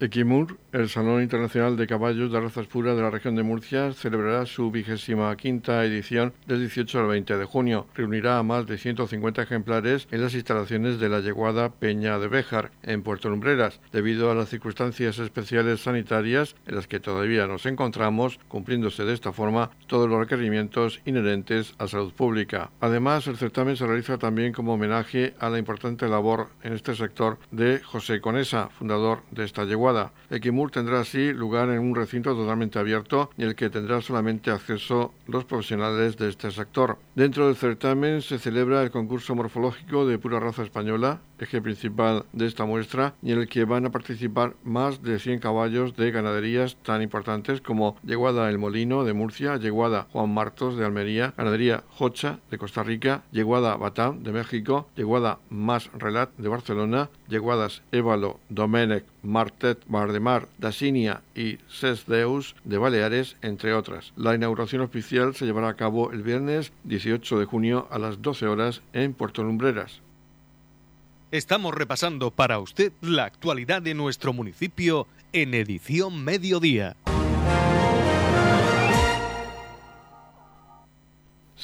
Equimur, 0.00 0.56
el 0.70 0.88
Salón 0.88 1.22
Internacional 1.22 1.76
de 1.76 1.88
Caballos 1.88 2.30
de 2.30 2.40
Razas 2.40 2.68
Puras 2.68 2.94
de 2.94 3.02
la 3.02 3.10
región 3.10 3.34
de 3.34 3.42
Murcia, 3.42 3.92
celebrará 3.92 4.46
su 4.46 4.70
vigésima 4.70 5.36
quinta 5.36 5.84
edición 5.84 6.32
del 6.46 6.60
18 6.60 7.00
al 7.00 7.08
20 7.08 7.36
de 7.36 7.44
junio. 7.44 7.88
Reunirá 7.96 8.38
a 8.38 8.44
más 8.44 8.66
de 8.68 8.78
150 8.78 9.42
ejemplares 9.42 10.06
en 10.12 10.22
las 10.22 10.34
instalaciones 10.34 11.00
de 11.00 11.08
la 11.08 11.18
yeguada 11.18 11.70
Peña 11.70 12.20
de 12.20 12.28
Béjar, 12.28 12.70
en 12.84 13.02
Puerto 13.02 13.28
Lumbreras, 13.28 13.80
debido 13.90 14.30
a 14.30 14.36
las 14.36 14.50
circunstancias 14.50 15.18
especiales 15.18 15.80
sanitarias 15.80 16.54
en 16.68 16.76
las 16.76 16.86
que 16.86 17.00
todavía 17.00 17.48
nos 17.48 17.66
encontramos, 17.66 18.38
cumpliéndose 18.46 19.04
de 19.04 19.14
esta 19.14 19.32
forma 19.32 19.70
todos 19.88 20.08
los 20.08 20.20
requerimientos 20.20 21.00
inherentes 21.06 21.74
a 21.78 21.88
salud 21.88 22.12
pública. 22.12 22.70
Además, 22.80 23.26
el 23.26 23.36
certamen 23.36 23.76
se 23.76 23.86
realiza 23.86 24.16
también 24.16 24.52
como 24.52 24.74
homenaje 24.74 25.34
a 25.40 25.50
la 25.50 25.58
importante 25.58 26.06
labor 26.06 26.50
en 26.62 26.74
este 26.74 26.94
sector 26.94 27.38
de 27.50 27.80
José 27.80 28.20
Conesa, 28.20 28.68
fundador 28.68 29.22
de 29.32 29.44
esta 29.44 29.64
yeguada 29.64 29.87
Equimur 30.30 30.70
tendrá 30.70 31.00
así 31.00 31.32
lugar 31.32 31.70
en 31.70 31.80
un 31.80 31.94
recinto 31.94 32.34
totalmente 32.34 32.78
abierto 32.78 33.30
y 33.38 33.44
el 33.44 33.54
que 33.54 33.70
tendrá 33.70 34.00
solamente 34.02 34.50
acceso 34.50 35.14
los 35.26 35.44
profesionales 35.44 36.16
de 36.16 36.28
este 36.28 36.50
sector. 36.50 36.98
Dentro 37.14 37.46
del 37.46 37.56
certamen 37.56 38.20
se 38.20 38.38
celebra 38.38 38.82
el 38.82 38.90
concurso 38.90 39.34
morfológico 39.34 40.06
de 40.06 40.18
pura 40.18 40.40
raza 40.40 40.62
española, 40.62 41.20
eje 41.38 41.62
principal 41.62 42.24
de 42.32 42.46
esta 42.46 42.64
muestra, 42.64 43.14
y 43.22 43.32
en 43.32 43.38
el 43.38 43.48
que 43.48 43.64
van 43.64 43.86
a 43.86 43.90
participar 43.90 44.54
más 44.64 45.02
de 45.02 45.18
100 45.18 45.40
caballos 45.40 45.96
de 45.96 46.10
ganaderías 46.10 46.76
tan 46.82 47.00
importantes 47.00 47.60
como 47.60 47.96
Yeguada 48.02 48.50
El 48.50 48.58
Molino 48.58 49.04
de 49.04 49.14
Murcia, 49.14 49.56
Yeguada 49.56 50.08
Juan 50.12 50.32
Martos 50.34 50.76
de 50.76 50.84
Almería, 50.84 51.32
Ganadería 51.36 51.84
Jocha 51.90 52.40
de 52.50 52.58
Costa 52.58 52.82
Rica, 52.82 53.22
Yeguada 53.32 53.76
Batam 53.76 54.22
de 54.22 54.32
México, 54.32 54.88
Yeguada 54.96 55.38
Más 55.48 55.90
Relat 55.92 56.30
de 56.36 56.48
Barcelona, 56.48 57.10
Yeguadas 57.28 57.82
Évalo, 57.92 58.40
Domenech, 58.48 59.04
Martet, 59.22 59.82
Bardemar, 59.86 60.48
Dasinia 60.58 61.22
y 61.34 61.58
Sesdeus 61.68 62.54
de 62.64 62.78
Baleares, 62.78 63.36
entre 63.42 63.74
otras. 63.74 64.12
La 64.16 64.34
inauguración 64.34 64.82
oficial 64.82 65.34
se 65.34 65.46
llevará 65.46 65.68
a 65.68 65.76
cabo 65.76 66.12
el 66.12 66.22
viernes 66.22 66.72
18 66.84 67.38
de 67.38 67.44
junio 67.44 67.88
a 67.90 67.98
las 67.98 68.22
12 68.22 68.46
horas 68.46 68.82
en 68.92 69.14
Puerto 69.14 69.42
Lumbreras. 69.42 70.00
Estamos 71.30 71.74
repasando 71.74 72.30
para 72.30 72.58
usted 72.58 72.92
la 73.02 73.24
actualidad 73.24 73.82
de 73.82 73.94
nuestro 73.94 74.32
municipio 74.32 75.06
en 75.32 75.52
edición 75.52 76.24
mediodía. 76.24 76.96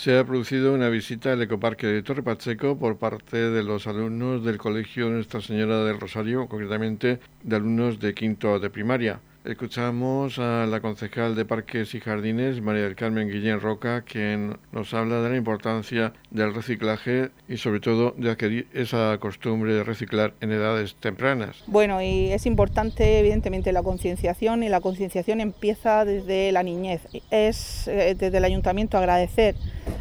Se 0.04 0.18
ha 0.18 0.26
producido 0.26 0.74
una 0.74 0.90
visita 0.90 1.32
al 1.32 1.40
ecoparque 1.40 1.86
de 1.86 2.02
Torre 2.02 2.22
Pacheco 2.22 2.78
por 2.78 2.98
parte 2.98 3.38
de 3.38 3.62
los 3.62 3.86
alumnos 3.86 4.44
del 4.44 4.58
Colegio 4.58 5.08
Nuestra 5.08 5.40
Señora 5.40 5.82
del 5.82 5.98
Rosario, 5.98 6.46
concretamente 6.46 7.20
de 7.42 7.56
alumnos 7.56 8.00
de 8.00 8.12
quinto 8.12 8.60
de 8.60 8.68
primaria. 8.68 9.20
Escuchamos 9.44 10.38
a 10.38 10.64
la 10.64 10.80
concejal 10.80 11.34
de 11.34 11.44
Parques 11.44 11.94
y 11.94 12.00
Jardines, 12.00 12.62
María 12.62 12.84
del 12.84 12.96
Carmen 12.96 13.28
Guillén 13.28 13.60
Roca, 13.60 14.00
quien 14.00 14.56
nos 14.72 14.94
habla 14.94 15.20
de 15.20 15.28
la 15.28 15.36
importancia 15.36 16.14
del 16.30 16.54
reciclaje 16.54 17.28
y 17.46 17.58
sobre 17.58 17.80
todo 17.80 18.14
de 18.16 18.30
adquirir 18.30 18.68
esa 18.72 19.18
costumbre 19.18 19.74
de 19.74 19.84
reciclar 19.84 20.32
en 20.40 20.50
edades 20.50 20.94
tempranas. 20.94 21.62
Bueno, 21.66 22.00
y 22.00 22.32
es 22.32 22.46
importante 22.46 23.18
evidentemente 23.18 23.70
la 23.72 23.82
concienciación 23.82 24.62
y 24.62 24.70
la 24.70 24.80
concienciación 24.80 25.42
empieza 25.42 26.06
desde 26.06 26.50
la 26.50 26.62
niñez. 26.62 27.02
Es 27.30 27.86
eh, 27.86 28.16
desde 28.18 28.38
el 28.38 28.44
ayuntamiento 28.44 28.96
agradecer 28.96 29.56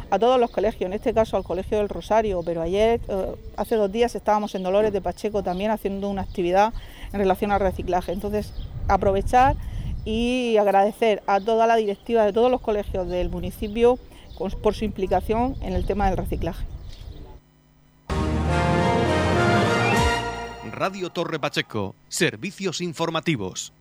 a 0.08 0.18
todos 0.18 0.40
los 0.40 0.50
colegios, 0.50 0.86
en 0.86 0.94
este 0.94 1.12
caso 1.12 1.36
al 1.36 1.44
Colegio 1.44 1.76
del 1.76 1.90
Rosario, 1.90 2.40
pero 2.46 2.62
ayer, 2.62 2.98
eh, 3.08 3.26
hace 3.58 3.76
dos 3.76 3.92
días 3.92 4.14
estábamos 4.14 4.54
en 4.54 4.62
Dolores 4.62 4.90
de 4.90 5.02
Pacheco 5.02 5.42
también 5.42 5.70
haciendo 5.70 6.08
una 6.08 6.22
actividad 6.22 6.72
en 7.12 7.18
relación 7.18 7.52
al 7.52 7.60
reciclaje. 7.60 8.12
Entonces, 8.12 8.54
aprovechar 8.88 9.56
y 10.04 10.56
agradecer 10.58 11.22
a 11.26 11.40
toda 11.40 11.66
la 11.66 11.76
directiva 11.76 12.24
de 12.24 12.32
todos 12.32 12.50
los 12.50 12.60
colegios 12.60 13.08
del 13.08 13.30
municipio 13.30 13.98
por 14.62 14.74
su 14.74 14.84
implicación 14.84 15.56
en 15.62 15.72
el 15.72 15.86
tema 15.86 16.08
del 16.08 16.16
reciclaje. 16.16 16.64
Radio 20.72 21.10
Torre 21.10 21.38
Pacheco, 21.38 21.94
servicios 22.08 22.80
informativos. 22.80 23.72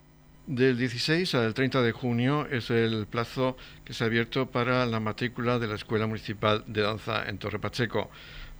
Del 0.45 0.77
16 0.77 1.35
al 1.35 1.53
30 1.53 1.81
de 1.81 1.91
junio 1.91 2.45
es 2.47 2.69
el 2.69 3.07
plazo 3.07 3.55
que 3.83 3.93
se 3.93 4.03
ha 4.03 4.07
abierto 4.07 4.45
para 4.45 4.85
la 4.85 4.99
matrícula 4.99 5.57
de 5.57 5.67
la 5.67 5.75
Escuela 5.75 6.05
Municipal 6.05 6.63
de 6.67 6.81
Danza 6.81 7.23
en 7.27 7.37
Torre 7.37 7.59
Pacheco. 7.59 8.09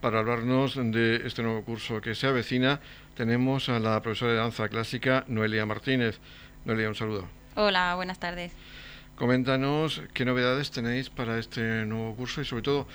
Para 0.03 0.19
hablarnos 0.19 0.75
de 0.75 1.25
este 1.25 1.43
nuevo 1.43 1.63
curso 1.63 2.01
que 2.01 2.13
se 2.13 2.27
avecina, 2.27 2.81
tenemos 3.15 3.69
a 3.69 3.79
la 3.79 4.01
profesora 4.01 4.33
de 4.33 4.37
danza 4.37 4.67
clásica 4.67 5.23
Noelia 5.29 5.65
Martínez. 5.65 6.19
Noelia, 6.65 6.89
un 6.89 6.95
saludo. 6.95 7.29
Hola, 7.55 7.95
buenas 7.95 8.19
tardes. 8.19 8.51
Coméntanos 9.15 10.01
qué 10.13 10.25
novedades 10.25 10.71
tenéis 10.71 11.09
para 11.09 11.39
este 11.39 11.85
nuevo 11.85 12.17
curso 12.17 12.41
y 12.41 12.45
sobre 12.45 12.63
todo 12.63 12.85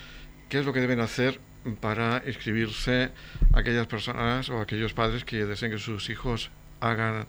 qué 0.49 0.59
es 0.59 0.67
lo 0.67 0.71
que 0.71 0.81
deben 0.81 0.99
hacer 0.99 1.39
para 1.81 2.21
inscribirse 2.27 3.09
aquellas 3.55 3.87
personas 3.87 4.47
o 4.51 4.61
aquellos 4.61 4.93
padres 4.93 5.25
que 5.25 5.47
deseen 5.47 5.71
que 5.71 5.79
sus 5.79 6.11
hijos 6.11 6.51
hagan 6.79 7.25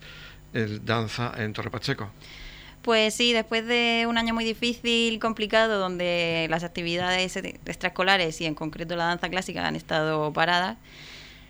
el 0.53 0.85
danza 0.85 1.33
en 1.39 1.55
Torre 1.55 1.71
Pacheco. 1.71 2.11
Pues 2.83 3.15
sí, 3.15 3.35
después 3.35 3.67
de 3.67 4.07
un 4.09 4.17
año 4.17 4.33
muy 4.33 4.45
difícil, 4.45 5.19
complicado, 5.19 5.79
donde 5.79 6.47
las 6.49 6.65
actividades 6.65 7.37
extraescolares 7.37 8.41
y 8.41 8.47
en 8.47 8.55
concreto 8.55 8.97
la 8.97 9.05
danza 9.05 9.29
clásica 9.29 9.67
han 9.67 9.77
estado 9.77 10.33
paradas, 10.33 10.79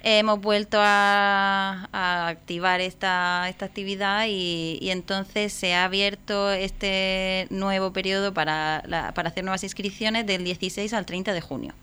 hemos 0.02 0.40
vuelto 0.40 0.78
a, 0.80 1.88
activar 2.28 2.80
esta, 2.80 3.49
esta 3.49 3.66
actividad 3.66 4.26
y, 4.28 4.90
entonces 4.90 5.52
se 5.52 5.75
ha 5.75 5.84
abierto 5.84 6.50
este 6.50 7.46
nuevo 7.50 7.92
periodo 7.92 8.34
para, 8.34 8.82
para 9.14 9.28
hacer 9.28 9.44
nuevas 9.44 9.62
inscripciones 9.62 10.26
del 10.26 10.42
16 10.42 10.92
al 10.92 11.06
30 11.06 11.32
de 11.32 11.40
junio. 11.40 11.75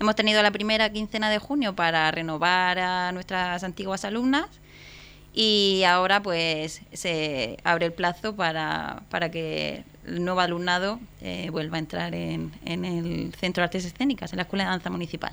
Hemos 0.00 0.14
tenido 0.14 0.42
la 0.42 0.50
primera 0.50 0.90
quincena 0.90 1.28
de 1.28 1.38
junio 1.38 1.74
para 1.74 2.10
renovar 2.10 2.78
a 2.78 3.12
nuestras 3.12 3.64
antiguas 3.64 4.04
alumnas 4.06 4.48
y 5.40 5.84
ahora 5.84 6.20
pues 6.20 6.82
se 6.92 7.58
abre 7.62 7.86
el 7.86 7.92
plazo 7.92 8.34
para, 8.34 9.04
para 9.08 9.30
que 9.30 9.84
el 10.04 10.24
nuevo 10.24 10.40
alumnado 10.40 10.98
eh, 11.20 11.48
vuelva 11.52 11.76
a 11.76 11.78
entrar 11.78 12.12
en, 12.12 12.50
en 12.64 12.84
el 12.84 13.32
Centro 13.34 13.60
de 13.60 13.66
Artes 13.66 13.84
Escénicas, 13.84 14.32
en 14.32 14.38
la 14.38 14.42
Escuela 14.42 14.64
de 14.64 14.70
Danza 14.70 14.90
Municipal. 14.90 15.30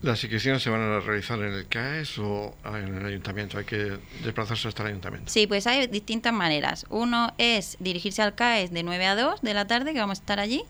¿Las 0.00 0.24
inscripciones 0.24 0.62
se 0.62 0.70
van 0.70 0.80
a 0.80 1.00
realizar 1.00 1.38
en 1.40 1.52
el 1.52 1.66
CAES 1.66 2.18
o 2.20 2.54
en 2.64 2.96
el 2.96 3.04
ayuntamiento? 3.04 3.58
¿Hay 3.58 3.66
que 3.66 3.98
desplazarse 4.22 4.66
hasta 4.66 4.82
el 4.84 4.88
ayuntamiento? 4.88 5.30
Sí, 5.30 5.46
pues 5.46 5.66
hay 5.66 5.88
distintas 5.88 6.32
maneras. 6.32 6.86
Uno 6.88 7.34
es 7.36 7.76
dirigirse 7.80 8.22
al 8.22 8.34
CAES 8.34 8.72
de 8.72 8.82
9 8.82 9.04
a 9.04 9.14
2 9.14 9.42
de 9.42 9.52
la 9.52 9.66
tarde, 9.66 9.92
que 9.92 10.00
vamos 10.00 10.20
a 10.20 10.22
estar 10.22 10.40
allí. 10.40 10.62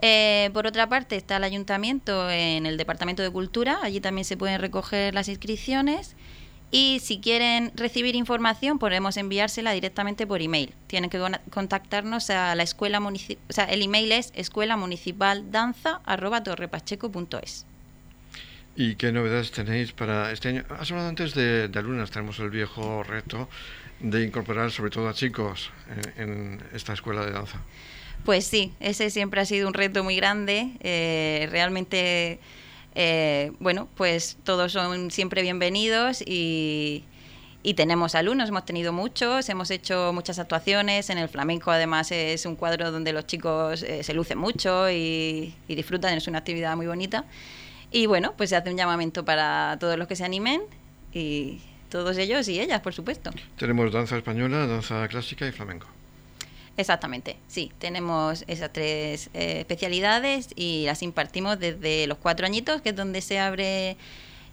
Eh, 0.00 0.50
por 0.52 0.66
otra 0.66 0.88
parte 0.88 1.14
está 1.14 1.36
el 1.36 1.44
ayuntamiento 1.44 2.28
en 2.28 2.66
el 2.66 2.78
Departamento 2.78 3.22
de 3.22 3.30
Cultura, 3.30 3.78
allí 3.80 4.00
también 4.00 4.24
se 4.24 4.36
pueden 4.36 4.60
recoger 4.60 5.14
las 5.14 5.28
inscripciones. 5.28 6.16
Y 6.74 7.00
si 7.00 7.20
quieren 7.20 7.70
recibir 7.76 8.16
información, 8.16 8.78
podemos 8.78 9.18
enviársela 9.18 9.72
directamente 9.72 10.26
por 10.26 10.40
email. 10.40 10.72
Tienen 10.86 11.10
que 11.10 11.20
contactarnos 11.50 12.30
a 12.30 12.54
la 12.54 12.62
escuela 12.62 12.98
municipal, 12.98 13.44
o 13.50 13.52
sea, 13.52 13.64
el 13.64 13.82
email 13.82 14.10
es 14.10 14.32
escuela 14.34 14.78
municipal 14.78 15.52
danza 15.52 16.00
¿Y 18.74 18.94
qué 18.94 19.12
novedades 19.12 19.52
tenéis 19.52 19.92
para 19.92 20.32
este 20.32 20.48
año? 20.48 20.64
Has 20.70 20.90
hablado 20.90 21.10
antes 21.10 21.34
de, 21.34 21.70
alumnas, 21.74 22.10
tenemos 22.10 22.38
el 22.38 22.48
viejo 22.48 23.02
reto 23.02 23.50
de 24.00 24.24
incorporar 24.24 24.70
sobre 24.70 24.90
todo 24.90 25.10
a 25.10 25.12
chicos 25.12 25.70
en, 26.16 26.58
esta 26.72 26.94
escuela 26.94 27.26
de 27.26 27.32
danza. 27.32 27.60
Pues 28.24 28.46
sí, 28.46 28.72
ese 28.80 29.10
siempre 29.10 29.42
ha 29.42 29.44
sido 29.44 29.68
un 29.68 29.74
reto 29.74 30.02
muy 30.02 30.16
grande. 30.16 30.70
Eh, 30.80 31.48
realmente, 31.50 32.40
eh, 32.94 33.52
bueno, 33.60 33.88
pues 33.96 34.36
todos 34.44 34.72
son 34.72 35.10
siempre 35.10 35.42
bienvenidos 35.42 36.22
y, 36.26 37.04
tenemos 37.76 38.14
alumnos, 38.14 38.48
hemos 38.48 38.64
tenido 38.64 38.92
muchos, 38.92 39.48
hemos 39.48 39.70
hecho 39.70 40.12
muchas 40.12 40.38
actuaciones. 40.38 41.10
En 41.10 41.18
el 41.18 41.28
flamenco, 41.28 41.70
además, 41.70 42.10
es 42.10 42.44
un 42.44 42.56
cuadro 42.56 42.90
donde 42.90 43.12
los 43.12 43.26
chicos 43.26 43.82
eh, 43.82 44.02
se 44.02 44.14
lucen 44.14 44.38
mucho 44.38 44.90
y, 44.90 45.54
y 45.68 45.74
disfrutan, 45.74 46.14
es 46.14 46.26
una 46.26 46.38
actividad 46.38 46.76
muy 46.76 46.86
bonita. 46.86 47.24
Y 47.92 48.06
bueno, 48.06 48.34
pues 48.36 48.50
se 48.50 48.56
hace 48.56 48.70
un 48.70 48.76
llamamiento 48.76 49.24
para 49.24 49.76
todos 49.78 49.96
los 49.96 50.08
que 50.08 50.16
se 50.16 50.24
animen 50.24 50.62
y 51.12 51.60
todos 51.88 52.16
ellos 52.16 52.48
y 52.48 52.58
ellas, 52.58 52.80
por 52.80 52.94
supuesto. 52.94 53.30
Tenemos 53.56 53.92
danza 53.92 54.16
española, 54.16 54.66
danza 54.66 55.06
clásica 55.08 55.46
y 55.46 55.52
flamenco. 55.52 55.86
Exactamente, 56.76 57.36
sí, 57.48 57.70
tenemos 57.78 58.44
esas 58.46 58.72
tres 58.72 59.28
eh, 59.34 59.60
especialidades 59.60 60.48
y 60.56 60.84
las 60.86 61.02
impartimos 61.02 61.58
desde 61.58 62.06
los 62.06 62.16
cuatro 62.16 62.46
añitos, 62.46 62.80
que 62.80 62.90
es 62.90 62.96
donde 62.96 63.20
se 63.20 63.38
abre 63.38 63.96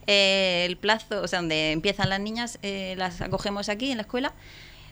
eh, 0.05 0.65
el 0.67 0.75
plazo, 0.75 1.21
o 1.21 1.27
sea, 1.27 1.39
donde 1.39 1.71
empiezan 1.71 2.09
las 2.09 2.19
niñas, 2.19 2.59
eh, 2.61 2.95
las 2.97 3.21
acogemos 3.21 3.69
aquí 3.69 3.91
en 3.91 3.97
la 3.97 4.01
escuela, 4.01 4.33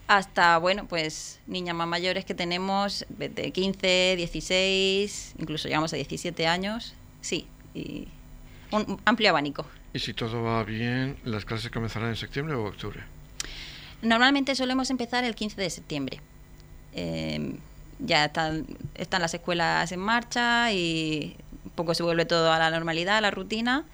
hasta, 0.07 0.57
bueno, 0.57 0.87
pues 0.87 1.41
niñas 1.47 1.75
más 1.75 1.87
mayores 1.87 2.23
que 2.23 2.33
tenemos 2.33 3.05
de 3.09 3.51
15, 3.51 4.15
16, 4.15 5.35
incluso 5.37 5.67
llegamos 5.67 5.91
a 5.91 5.97
17 5.97 6.47
años, 6.47 6.93
sí, 7.19 7.45
y 7.73 8.07
un 8.71 9.01
amplio 9.03 9.31
abanico. 9.31 9.65
Y 9.93 9.99
si 9.99 10.13
todo 10.13 10.43
va 10.43 10.63
bien, 10.63 11.17
¿las 11.25 11.43
clases 11.43 11.71
comenzarán 11.71 12.09
en 12.09 12.15
septiembre 12.15 12.55
o 12.55 12.65
octubre? 12.65 13.01
Normalmente 14.01 14.55
solemos 14.55 14.89
empezar 14.91 15.25
el 15.25 15.35
15 15.35 15.59
de 15.59 15.69
septiembre. 15.69 16.21
Em, 16.97 17.57
ya 17.99 18.25
están, 18.25 18.65
están 18.95 19.21
las 19.21 19.33
escuelas 19.33 19.91
en 19.91 19.99
marcha 19.99 20.71
y 20.71 21.35
un 21.65 21.71
poco 21.71 21.93
se 21.93 22.01
vuelve 22.01 22.25
todo 22.25 22.51
a 22.51 22.57
la 22.57 22.71
normalidad, 22.71 23.17
a 23.17 23.21
la 23.21 23.29
rutina. 23.29 23.85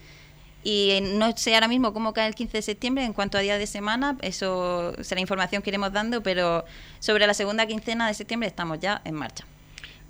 Y 0.63 0.99
no 1.01 1.35
sé 1.35 1.53
ahora 1.55 1.67
mismo 1.67 1.93
cómo 1.93 2.13
cae 2.13 2.27
el 2.29 2.35
15 2.35 2.57
de 2.57 2.61
septiembre 2.61 3.03
en 3.03 3.11
cuanto 3.11 3.37
a 3.37 3.41
día 3.41 3.57
de 3.57 3.67
semana, 3.67 4.17
eso 4.21 4.93
será 5.03 5.19
información 5.19 5.61
que 5.61 5.69
iremos 5.69 5.91
dando, 5.91 6.23
pero 6.23 6.63
sobre 6.99 7.27
la 7.27 7.33
segunda 7.33 7.67
quincena 7.67 8.07
de 8.07 8.13
septiembre 8.13 8.47
estamos 8.47 8.79
ya 8.79 9.01
en 9.03 9.15
marcha. 9.15 9.45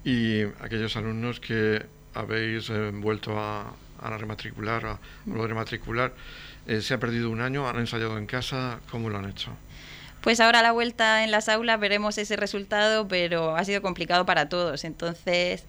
Y 0.04 0.44
aquellos 0.62 0.96
alumnos 0.96 1.40
que 1.40 1.84
habéis 2.14 2.70
eh, 2.70 2.92
vuelto 2.94 3.40
a, 3.40 3.74
a 4.02 4.18
rematricular, 4.18 4.86
a, 4.86 5.00
lo 5.26 5.42
de 5.42 5.48
rematricular, 5.48 6.14
eh, 6.68 6.82
se 6.82 6.94
ha 6.94 7.00
perdido 7.00 7.32
un 7.32 7.42
año, 7.42 7.68
han 7.68 7.80
ensayado 7.80 8.20
en 8.20 8.28
casa, 8.28 8.80
¿cómo 8.92 9.10
lo 9.10 9.18
han 9.18 9.30
hecho? 9.30 9.50
Pues 10.24 10.40
ahora 10.40 10.60
a 10.60 10.64
la 10.64 10.72
vuelta 10.72 11.26
en 11.26 11.32
las 11.32 11.50
aulas 11.50 11.78
veremos 11.82 12.18
ese 12.18 12.38
resultado, 12.38 13.10
pero 13.10 13.58
ha 13.58 13.66
sido 13.66 13.82
complicado 13.82 14.26
para 14.26 14.48
todos. 14.48 14.86
Entonces 14.86 15.66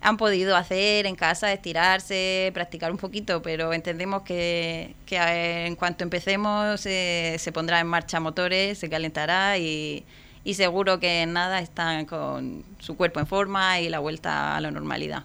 han 0.00 0.16
podido 0.16 0.54
hacer 0.54 1.06
en 1.06 1.16
casa, 1.16 1.52
estirarse, 1.52 2.52
practicar 2.54 2.92
un 2.92 2.98
poquito, 2.98 3.42
pero 3.42 3.72
entendemos 3.72 4.22
que, 4.22 4.94
en 5.10 5.74
cuanto 5.74 6.04
empecemos 6.04 6.86
eh, 6.86 7.34
se 7.40 7.50
pondrá 7.50 7.80
en 7.80 7.88
marcha 7.88 8.20
motores, 8.20 8.78
se 8.78 8.88
calentará 8.88 9.58
y, 9.58 10.04
y 10.44 10.54
seguro 10.54 11.00
que 11.00 11.26
nada 11.26 11.58
están 11.58 12.06
con 12.06 12.64
su 12.78 12.96
cuerpo 12.96 13.18
en 13.18 13.26
forma 13.26 13.80
y 13.80 13.88
la 13.88 13.98
vuelta 13.98 14.56
a 14.56 14.60
la 14.60 14.70
normalidad 14.70 15.24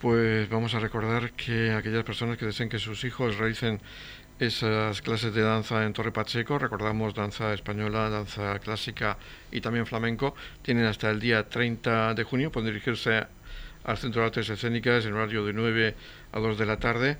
pues 0.00 0.48
vamos 0.48 0.74
a 0.74 0.78
recordar 0.78 1.32
que 1.32 1.72
aquellas 1.72 2.04
personas 2.04 2.38
que 2.38 2.46
deseen 2.46 2.68
que 2.68 2.78
sus 2.78 3.04
hijos 3.04 3.36
realicen 3.36 3.80
esas 4.40 5.02
clases 5.02 5.34
de 5.34 5.42
danza 5.42 5.84
en 5.84 5.92
Torre 5.92 6.12
Pacheco, 6.12 6.58
recordamos 6.58 7.14
danza 7.14 7.52
española, 7.52 8.08
danza 8.08 8.58
clásica 8.58 9.18
y 9.52 9.60
también 9.60 9.84
flamenco, 9.84 10.34
tienen 10.62 10.86
hasta 10.86 11.10
el 11.10 11.20
día 11.20 11.46
30 11.46 12.14
de 12.14 12.24
junio, 12.24 12.50
pueden 12.50 12.72
dirigirse 12.72 13.26
al 13.84 13.98
Centro 13.98 14.22
de 14.22 14.28
Artes 14.28 14.48
Escénicas 14.48 15.04
en 15.04 15.12
horario 15.12 15.44
de 15.44 15.52
9 15.52 15.94
a 16.32 16.38
2 16.38 16.58
de 16.58 16.66
la 16.66 16.78
tarde, 16.78 17.18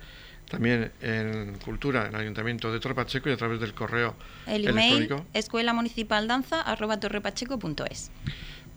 también 0.48 0.92
en 1.02 1.58
Cultura, 1.58 2.06
en 2.06 2.14
el 2.14 2.22
Ayuntamiento 2.22 2.72
de 2.72 2.80
Torre 2.80 2.94
Pacheco 2.94 3.28
y 3.28 3.32
a 3.32 3.36
través 3.36 3.60
del 3.60 3.74
correo 3.74 4.16
el 4.46 4.66
email 4.66 5.14
escuela 5.34 5.74
municipal 5.74 6.26
danza 6.26 6.62
arroba 6.62 6.98
torrepacheco.es. 6.98 8.10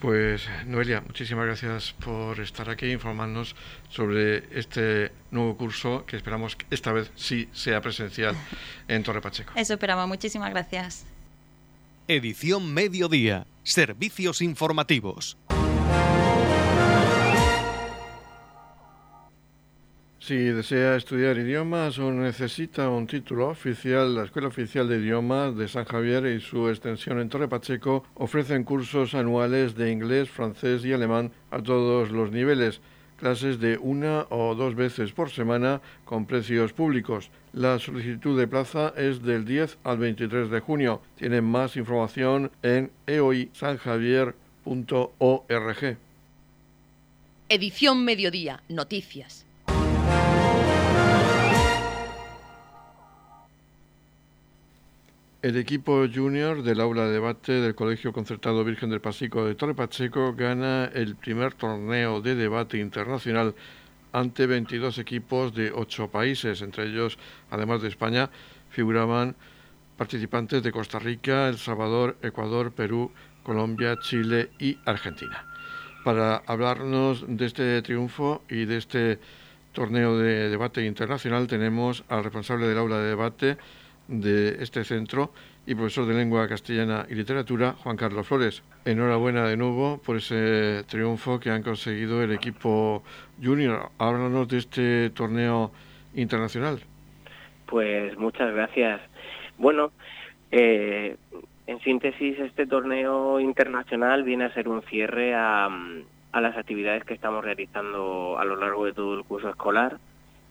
Pues 0.04 0.50
Noelia, 0.66 1.00
muchísimas 1.00 1.46
gracias 1.46 1.94
por 1.94 2.38
estar 2.42 2.70
aquí 2.70 2.92
informarnos 2.92 3.56
sobre 3.88 4.44
este 4.60 5.14
nuevo 5.32 5.56
curso 5.56 6.06
que 6.06 6.18
esperamos 6.18 6.58
que 6.58 6.66
esta 6.72 6.92
vez 6.92 7.10
sí 7.16 7.48
sea 7.54 7.80
presencial 7.80 8.36
en 8.90 9.02
Torre 9.02 9.22
Pacheco. 9.22 9.54
Eso 9.56 9.72
esperamos, 9.72 10.06
muchísimas 10.10 10.50
gracias. 10.50 11.06
Edición 12.10 12.74
Mediodía, 12.74 13.48
Servicios 13.64 14.42
Informativos. 14.42 15.38
Si 20.26 20.38
desea 20.38 20.96
estudiar 20.96 21.38
idiomas 21.38 22.00
o 22.00 22.10
necesita 22.10 22.88
un 22.88 23.08
título 23.08 23.50
oficial, 23.50 24.16
la 24.16 24.24
Escuela 24.24 24.48
Oficial 24.48 24.88
de 24.88 25.00
Idiomas 25.00 25.58
de 25.58 25.68
San 25.68 25.84
Javier 25.84 26.26
y 26.28 26.40
su 26.40 26.70
extensión 26.70 27.20
en 27.20 27.28
Torre 27.28 27.50
Pacheco 27.50 28.06
ofrecen 28.16 28.64
cursos 28.64 29.16
anuales 29.16 29.76
de 29.76 29.92
inglés, 29.92 30.30
francés 30.30 30.86
y 30.86 30.94
alemán 30.94 31.34
a 31.52 31.62
todos 31.62 32.12
los 32.12 32.32
niveles, 32.32 32.80
clases 33.18 33.60
de 33.60 33.78
una 33.78 34.26
o 34.30 34.56
dos 34.56 34.76
veces 34.76 35.12
por 35.12 35.30
semana 35.30 35.82
con 36.06 36.26
precios 36.26 36.72
públicos. 36.72 37.30
La 37.52 37.78
solicitud 37.78 38.40
de 38.40 38.48
plaza 38.48 38.94
es 38.96 39.24
del 39.24 39.44
10 39.44 39.80
al 39.84 39.98
23 39.98 40.50
de 40.50 40.62
junio. 40.62 41.02
Tienen 41.18 41.44
más 41.44 41.76
información 41.76 42.50
en 42.62 42.94
eoisanjavier.org. 43.08 45.98
Edición 47.50 48.06
Mediodía, 48.06 48.64
Noticias. 48.70 49.46
El 55.44 55.58
equipo 55.58 56.08
junior 56.08 56.64
del 56.64 56.80
aula 56.80 57.06
de 57.06 57.12
debate 57.12 57.52
del 57.52 57.76
Colegio 57.76 58.14
Concertado 58.14 58.64
Virgen 58.64 58.90
del 58.90 59.02
Pasico 59.02 59.44
de 59.44 59.56
Torre 59.56 59.76
Pacheco 59.76 60.34
gana 60.36 60.86
el 60.86 61.18
primer 61.18 61.54
torneo 61.54 62.22
de 62.22 62.36
debate 62.36 62.78
internacional 62.78 63.54
ante 64.14 64.48
22 64.48 65.00
equipos 65.00 65.54
de 65.54 65.74
8 65.74 66.08
países. 66.10 66.62
Entre 66.62 66.86
ellos, 66.86 67.20
además 67.52 67.82
de 67.82 67.90
España, 67.90 68.30
figuraban 68.70 69.36
participantes 69.98 70.64
de 70.64 70.72
Costa 70.72 70.98
Rica, 70.98 71.50
El 71.50 71.58
Salvador, 71.58 72.16
Ecuador, 72.22 72.72
Perú, 72.72 73.12
Colombia, 73.44 74.00
Chile 74.00 74.50
y 74.60 74.78
Argentina. 74.86 75.46
Para 76.06 76.38
hablarnos 76.48 77.26
de 77.28 77.46
este 77.46 77.82
triunfo 77.82 78.44
y 78.48 78.64
de 78.64 78.78
este 78.78 79.20
torneo 79.74 80.18
de 80.18 80.48
debate 80.48 80.86
internacional 80.86 81.48
tenemos 81.48 82.06
al 82.08 82.24
responsable 82.24 82.66
del 82.66 82.78
aula 82.78 83.00
de 83.00 83.10
debate, 83.10 83.58
de 84.08 84.62
este 84.64 84.84
centro 84.84 85.32
y 85.66 85.76
profesor 85.76 86.06
de 86.06 86.14
lengua 86.14 86.48
castellana 86.48 87.06
y 87.10 87.16
literatura, 87.16 87.74
Juan 87.74 87.96
Carlos 87.96 88.28
Flores. 88.28 88.64
Enhorabuena 88.86 89.48
de 89.48 89.56
nuevo 89.56 90.02
por 90.06 90.18
ese 90.18 90.84
triunfo 90.88 91.40
que 91.40 91.50
han 91.50 91.64
conseguido 91.64 92.22
el 92.22 92.32
equipo 92.34 93.04
junior. 93.42 93.90
Háblanos 93.98 94.48
de 94.50 94.58
este 94.58 95.10
torneo 95.12 95.72
internacional. 96.16 96.82
Pues 97.66 98.18
muchas 98.18 98.54
gracias. 98.54 99.02
Bueno, 99.58 99.92
eh, 100.52 101.16
en 101.66 101.80
síntesis, 101.80 102.38
este 102.40 102.68
torneo 102.68 103.40
internacional 103.40 104.24
viene 104.24 104.46
a 104.46 104.54
ser 104.54 104.68
un 104.68 104.82
cierre 104.84 105.34
a, 105.34 105.70
a 106.32 106.42
las 106.42 106.58
actividades 106.58 107.06
que 107.06 107.14
estamos 107.14 107.44
realizando 107.44 108.38
a 108.38 108.44
lo 108.44 108.58
largo 108.58 108.86
de 108.86 108.94
todo 108.94 109.18
el 109.18 109.24
curso 109.24 109.50
escolar 109.50 109.98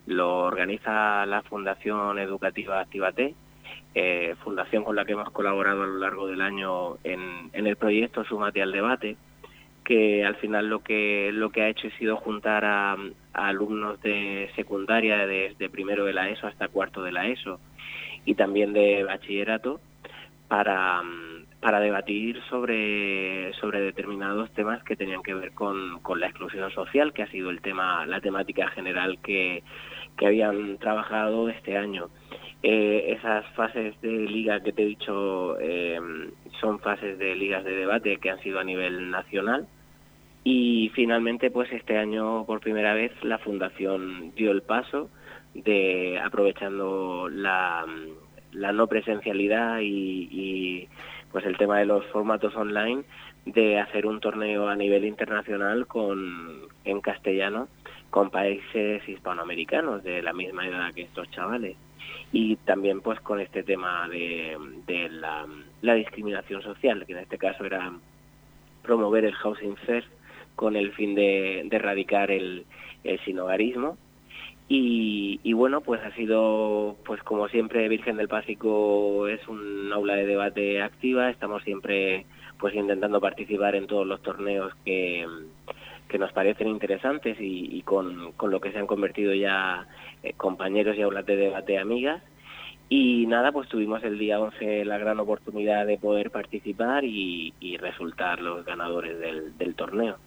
lo 0.07 0.39
organiza 0.45 1.25
la 1.27 1.43
Fundación 1.43 2.19
Educativa 2.19 2.81
Activate 2.81 3.35
eh, 3.95 4.35
fundación 4.43 4.85
con 4.85 4.97
la 4.97 5.05
que 5.05 5.13
hemos 5.13 5.31
colaborado 5.31 5.83
a 5.83 5.87
lo 5.87 5.99
largo 5.99 6.27
del 6.27 6.41
año 6.41 6.97
en, 7.05 7.51
el 7.53 7.77
proyecto 7.77 8.25
Sumate 8.25 8.63
al 8.63 8.73
Debate, 8.73 9.17
que 9.85 10.25
al 10.25 10.37
final 10.37 10.69
lo 10.69 10.81
que, 10.81 11.31
lo 11.33 11.51
que 11.51 11.63
ha 11.63 11.69
hecho 11.69 11.89
ha 11.89 11.99
sido 11.99 12.17
juntar 12.17 12.65
a, 12.65 12.97
alumnos 13.33 14.01
de 14.03 14.51
secundaria 14.57 15.27
desde 15.27 15.69
primero 15.69 16.05
de 16.05 16.13
la 16.13 16.29
ESO 16.29 16.47
hasta 16.47 16.69
cuarto 16.69 17.03
de 17.03 17.13
la 17.13 17.29
ESO 17.29 17.61
y 18.25 18.35
también 18.35 18.73
de 18.73 19.05
bachillerato 19.05 19.81
para, 20.49 21.03
para 21.61 21.81
debatir 21.81 22.41
sobre, 22.49 23.53
sobre 23.55 23.81
determinados 23.81 24.51
temas 24.53 24.83
que 24.85 24.97
tenían 24.97 25.23
que 25.23 25.35
ver 25.35 25.53
con, 25.53 26.01
con, 26.01 26.21
la 26.21 26.27
exclusión 26.27 26.71
social, 26.73 27.13
que 27.13 27.23
ha 27.23 27.31
sido 27.31 27.51
el 27.51 27.61
tema, 27.61 28.07
la 28.07 28.21
temática 28.21 28.69
general 28.69 29.19
que, 29.23 29.63
que 30.17 30.27
habían 30.27 30.79
trabajado 30.79 31.49
este 31.49 31.77
año. 31.77 32.09
Eh, 32.65 33.15
esas 33.19 33.45
fases 33.57 34.01
de 34.03 34.09
liga 34.09 34.61
que 34.61 34.73
te 34.73 34.83
he 34.83 34.87
dicho 34.87 35.59
eh, 35.59 35.99
son 36.61 36.79
fases 36.79 37.19
de 37.19 37.35
ligas 37.35 37.65
de 37.65 37.75
debate 37.75 38.19
que 38.19 38.31
han 38.31 38.41
sido 38.41 38.61
a 38.61 38.65
nivel 38.65 39.11
nacional. 39.11 39.67
Y 40.45 40.91
finalmente 40.95 41.51
pues 41.51 41.73
este 41.73 41.99
año 41.99 42.45
por 42.47 42.61
primera 42.61 42.95
vez 42.95 43.13
la 43.23 43.39
fundación 43.39 44.33
dio 44.35 44.53
el 44.53 44.63
paso 44.63 45.11
de 45.55 46.21
aprovechando 46.21 47.29
la, 47.29 47.85
la 48.53 48.73
no 48.73 48.87
presencialidad 48.87 49.79
y, 49.83 50.89
pues 51.31 51.47
el 51.47 51.57
tema 51.57 51.79
de 51.79 51.87
los 51.87 52.05
formatos 52.07 52.55
online 52.57 53.05
de 53.47 53.81
hacer 53.81 54.07
un 54.07 54.21
torneo 54.21 54.69
a 54.69 54.77
nivel 54.77 55.05
internacional 55.05 55.87
con 55.87 56.69
en 56.85 57.01
castellano 57.01 57.69
con 58.11 58.31
países 58.31 59.09
hispanoamericanos 59.09 60.03
de 60.05 60.23
la 60.23 60.35
misma 60.35 60.67
edad 60.67 60.93
que 60.93 61.03
estos 61.03 61.31
chavales 61.31 61.77
y 62.33 62.57
también 62.57 63.01
pues 63.03 63.21
con 63.21 63.41
este 63.41 63.63
tema 63.63 64.09
de, 64.09 64.57
la, 65.11 65.95
discriminación 65.95 66.63
social 66.63 67.05
que 67.07 67.13
en 67.13 67.19
este 67.19 67.39
caso 67.39 67.65
era 67.65 67.93
promover 68.83 69.25
el 69.25 69.35
housing 69.35 69.77
first 69.77 70.09
con 70.57 70.77
el 70.77 70.93
fin 70.93 71.15
de, 71.15 71.61
erradicar 71.71 72.31
el, 72.31 72.65
el 73.05 73.21
sinogarismo 73.21 73.99
y, 74.75 75.53
bueno, 75.53 75.83
pues 75.83 76.01
ha 76.03 76.15
sido, 76.15 76.97
pues 77.05 77.23
como 77.23 77.47
siempre, 77.49 77.89
Virgen 77.91 78.17
del 78.17 78.29
Pásico 78.29 79.29
es 79.29 79.47
un 79.47 79.93
aula 79.93 80.15
de 80.15 80.25
debate 80.25 80.81
activa, 80.81 81.29
estamos 81.29 81.63
siempre 81.63 82.25
pues 82.59 82.75
intentando 82.75 83.21
participar 83.21 83.75
en 83.75 83.87
todos 83.87 84.07
los 84.07 84.23
torneos 84.23 84.73
que, 84.85 85.27
que 86.13 86.19
nos 86.19 86.33
parecen 86.33 86.69
interesantes 86.69 87.39
y, 87.41 87.83
con, 87.83 88.33
con, 88.33 88.51
lo 88.51 88.61
que 88.61 88.71
se 88.71 88.79
han 88.79 88.87
convertido 88.87 89.35
ya 89.35 89.89
eh, 90.23 90.35
compañeros 90.37 90.97
y 90.97 91.03
aulas 91.03 91.25
de 91.25 91.37
debate 91.37 91.79
amigas. 91.79 92.23
Y 92.91 93.27
nada, 93.27 93.51
pues 93.51 93.71
tuvimos 93.71 94.05
el 94.05 94.19
día 94.19 94.39
11 94.39 94.85
la 94.85 94.99
gran 94.99 95.19
oportunidad 95.19 95.87
de 95.87 95.97
poder 95.97 96.31
participar 96.31 97.05
y, 97.05 97.55
resultar 97.81 98.41
los 98.41 98.65
ganadores 98.67 99.19
del, 99.59 99.75
torneo. 99.75 100.19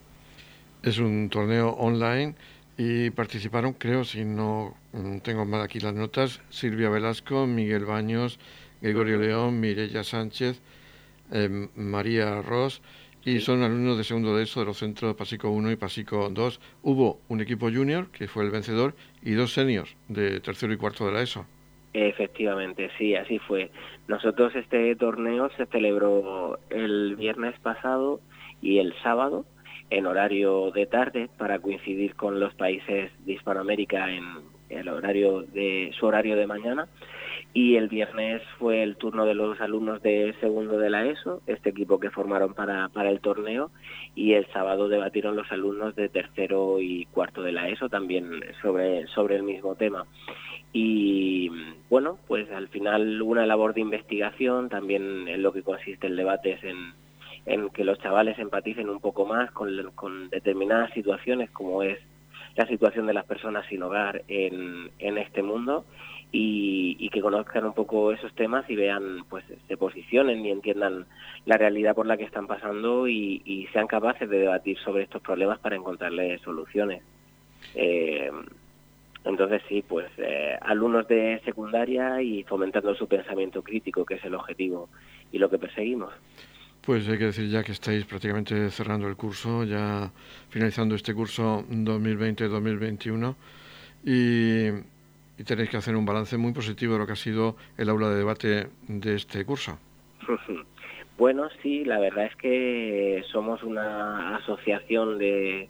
Es 0.82 0.98
un 0.98 1.30
torneo 1.30 1.70
online 1.70 2.34
y 2.78 3.12
participaron, 3.12 3.74
creo, 3.74 4.04
si 4.04 4.26
no 4.26 4.74
mm, 4.94 5.20
tengo 5.20 5.46
mal 5.46 5.62
aquí 5.62 5.80
las 5.80 5.94
notas, 5.94 6.42
Silvia 6.50 6.90
Velasco, 6.90 7.46
Miguel 7.46 7.86
Baños, 7.86 8.40
Gregorio 8.82 9.20
León, 9.20 9.60
Mireya 9.60 10.04
Sánchez, 10.04 10.60
em, 11.32 11.70
María 11.76 12.42
Ross, 12.42 12.82
y 13.26 13.40
son 13.40 13.64
alumnos 13.64 13.98
de 13.98 14.04
segundo 14.04 14.38
de 14.38 14.44
ESO 14.44 14.60
de 14.60 14.68
los 14.68 14.78
centros 14.78 15.16
Pasico 15.16 15.50
1 15.50 15.72
y 15.72 15.76
Pasico 15.76 16.30
2. 16.30 16.62
Hubo 16.84 17.20
un 17.28 17.42
equipo 17.42 17.72
junior, 17.72 18.12
que 18.12 18.28
fue 18.28 18.44
el 18.44 18.52
vencedor, 18.52 18.94
y 19.24 19.32
dos 19.32 19.52
seniors 19.54 19.98
de 20.08 20.40
tercero 20.40 20.72
y 20.72 20.78
cuarto 20.78 21.08
de 21.08 21.12
la 21.12 21.22
ESO. 21.22 21.46
Efectivamente, 21.94 22.92
sí, 23.00 23.16
así 23.16 23.40
fue. 23.40 23.72
Nosotros 24.08 24.56
este 24.56 24.96
torneo 24.96 25.50
se 25.58 25.66
celebró 25.66 26.60
el 26.70 27.16
viernes 27.16 27.60
pasado 27.62 28.22
y 28.62 28.78
el 28.78 28.94
sábado 29.02 29.46
en 29.90 30.06
horario 30.06 30.72
de 30.72 30.86
tarde 30.86 31.30
para 31.38 31.58
coincidir 31.60 32.16
con 32.16 32.40
los 32.40 32.54
países 32.54 33.12
de 33.26 33.34
Hispanoamérica 33.34 34.12
en 34.12 34.24
el 34.70 34.88
horario 34.88 35.42
de 35.42 35.92
su 35.98 36.06
horario 36.06 36.36
de 36.36 36.48
mañana 36.48 36.88
y 37.56 37.78
el 37.78 37.88
viernes 37.88 38.44
fue 38.60 38.84
el 38.84 38.98
turno 38.98 39.26
de 39.26 39.34
los 39.34 39.60
alumnos 39.62 40.04
de 40.04 40.36
segundo 40.42 40.78
de 40.78 40.90
la 40.90 41.06
ESO, 41.06 41.42
este 41.48 41.70
equipo 41.70 42.00
que 42.00 42.12
formaron 42.12 42.54
para, 42.54 42.90
para 42.90 43.10
el 43.10 43.22
torneo, 43.22 43.72
y 44.14 44.34
el 44.34 44.46
sábado 44.52 44.90
debatieron 44.90 45.38
los 45.38 45.50
alumnos 45.52 45.96
de 45.96 46.10
tercero 46.10 46.82
y 46.82 47.06
cuarto 47.06 47.42
de 47.42 47.54
la 47.54 47.70
ESO 47.70 47.88
también 47.88 48.44
sobre, 48.62 49.08
sobre 49.08 49.38
el 49.38 49.44
mismo 49.44 49.76
tema. 49.76 50.06
Y 50.74 51.50
bueno, 51.90 52.20
pues 52.28 52.52
al 52.52 52.68
final 52.68 53.22
una 53.22 53.46
labor 53.46 53.74
de 53.74 53.82
investigación, 53.82 54.68
también 54.68 55.28
en 55.30 55.42
lo 55.42 55.54
que 55.54 55.64
consiste 55.64 56.08
el 56.08 56.18
debate 56.18 56.52
es 56.52 56.64
en, 56.66 56.94
en 57.46 57.70
que 57.70 57.84
los 57.84 58.00
chavales 58.00 58.38
empaticen 58.40 58.90
un 58.90 59.00
poco 59.00 59.26
más 59.26 59.52
con, 59.52 60.30
determinadas 60.30 60.92
situaciones 60.94 61.50
como 61.52 61.84
es 61.84 62.00
la 62.56 62.68
situación 62.68 63.06
de 63.06 63.14
las 63.14 63.26
personas 63.26 63.66
sin 63.68 63.84
hogar 63.84 64.24
en, 64.28 64.92
este 65.00 65.44
mundo 65.44 65.86
y, 66.38 67.10
que 67.10 67.22
conozcan 67.22 67.66
un 67.66 67.74
poco 67.74 68.12
esos 68.12 68.34
temas 68.36 68.70
y 68.70 68.76
vean, 68.76 69.24
pues 69.30 69.46
se 69.68 69.78
posicionen 69.78 70.46
y 70.46 70.52
entiendan 70.52 71.06
la 71.46 71.58
realidad 71.58 71.96
por 71.96 72.06
la 72.06 72.18
que 72.18 72.26
están 72.26 72.46
pasando 72.46 73.08
y, 73.08 73.68
sean 73.72 73.88
capaces 73.88 74.30
de 74.30 74.40
debatir 74.40 74.78
sobre 74.80 75.04
estos 75.04 75.22
problemas 75.22 75.60
para 75.60 75.76
encontrarles 75.78 76.42
soluciones. 76.42 77.02
Eh, 77.74 78.30
entonces 79.24 79.62
sí, 79.68 79.84
pues 79.88 80.08
eh, 80.18 80.58
alumnos 80.62 81.08
de 81.08 81.42
secundaria 81.46 82.22
y 82.22 82.44
fomentando 82.44 82.94
su 82.96 83.08
pensamiento 83.08 83.64
crítico, 83.64 84.06
que 84.06 84.16
es 84.16 84.26
el 84.26 84.36
objetivo 84.36 84.90
y 85.32 85.40
lo 85.40 85.50
que 85.50 85.58
perseguimos. 85.58 86.14
Pues 86.82 87.08
hay 87.10 87.18
que 87.18 87.26
decir 87.26 87.50
ya 87.50 87.64
que 87.64 87.72
estáis 87.72 88.06
prácticamente 88.06 88.70
cerrando 88.70 89.08
el 89.08 89.16
curso, 89.16 89.64
ya 89.64 90.12
finalizando 90.50 90.96
este 90.96 91.16
curso 91.16 91.66
2020-2021 91.70 93.36
y, 94.06 94.70
y, 95.38 95.44
tenéis 95.44 95.70
que 95.70 95.78
hacer 95.78 95.96
un 95.96 96.06
balance 96.06 96.38
muy 96.38 96.54
positivo 96.54 96.94
de 96.94 97.00
lo 97.00 97.06
que 97.06 97.14
ha 97.14 97.18
sido 97.18 97.56
el 97.78 97.90
aula 97.90 98.10
de 98.10 98.16
debate 98.16 98.68
de 98.88 99.16
este 99.16 99.46
curso. 99.46 99.78
Bueno, 101.18 101.48
sí, 101.64 101.86
la 101.86 101.98
verdad 101.98 102.26
es 102.26 102.36
que 102.36 103.24
somos 103.32 103.64
una 103.64 104.36
asociación 104.36 105.18
de, 105.18 105.70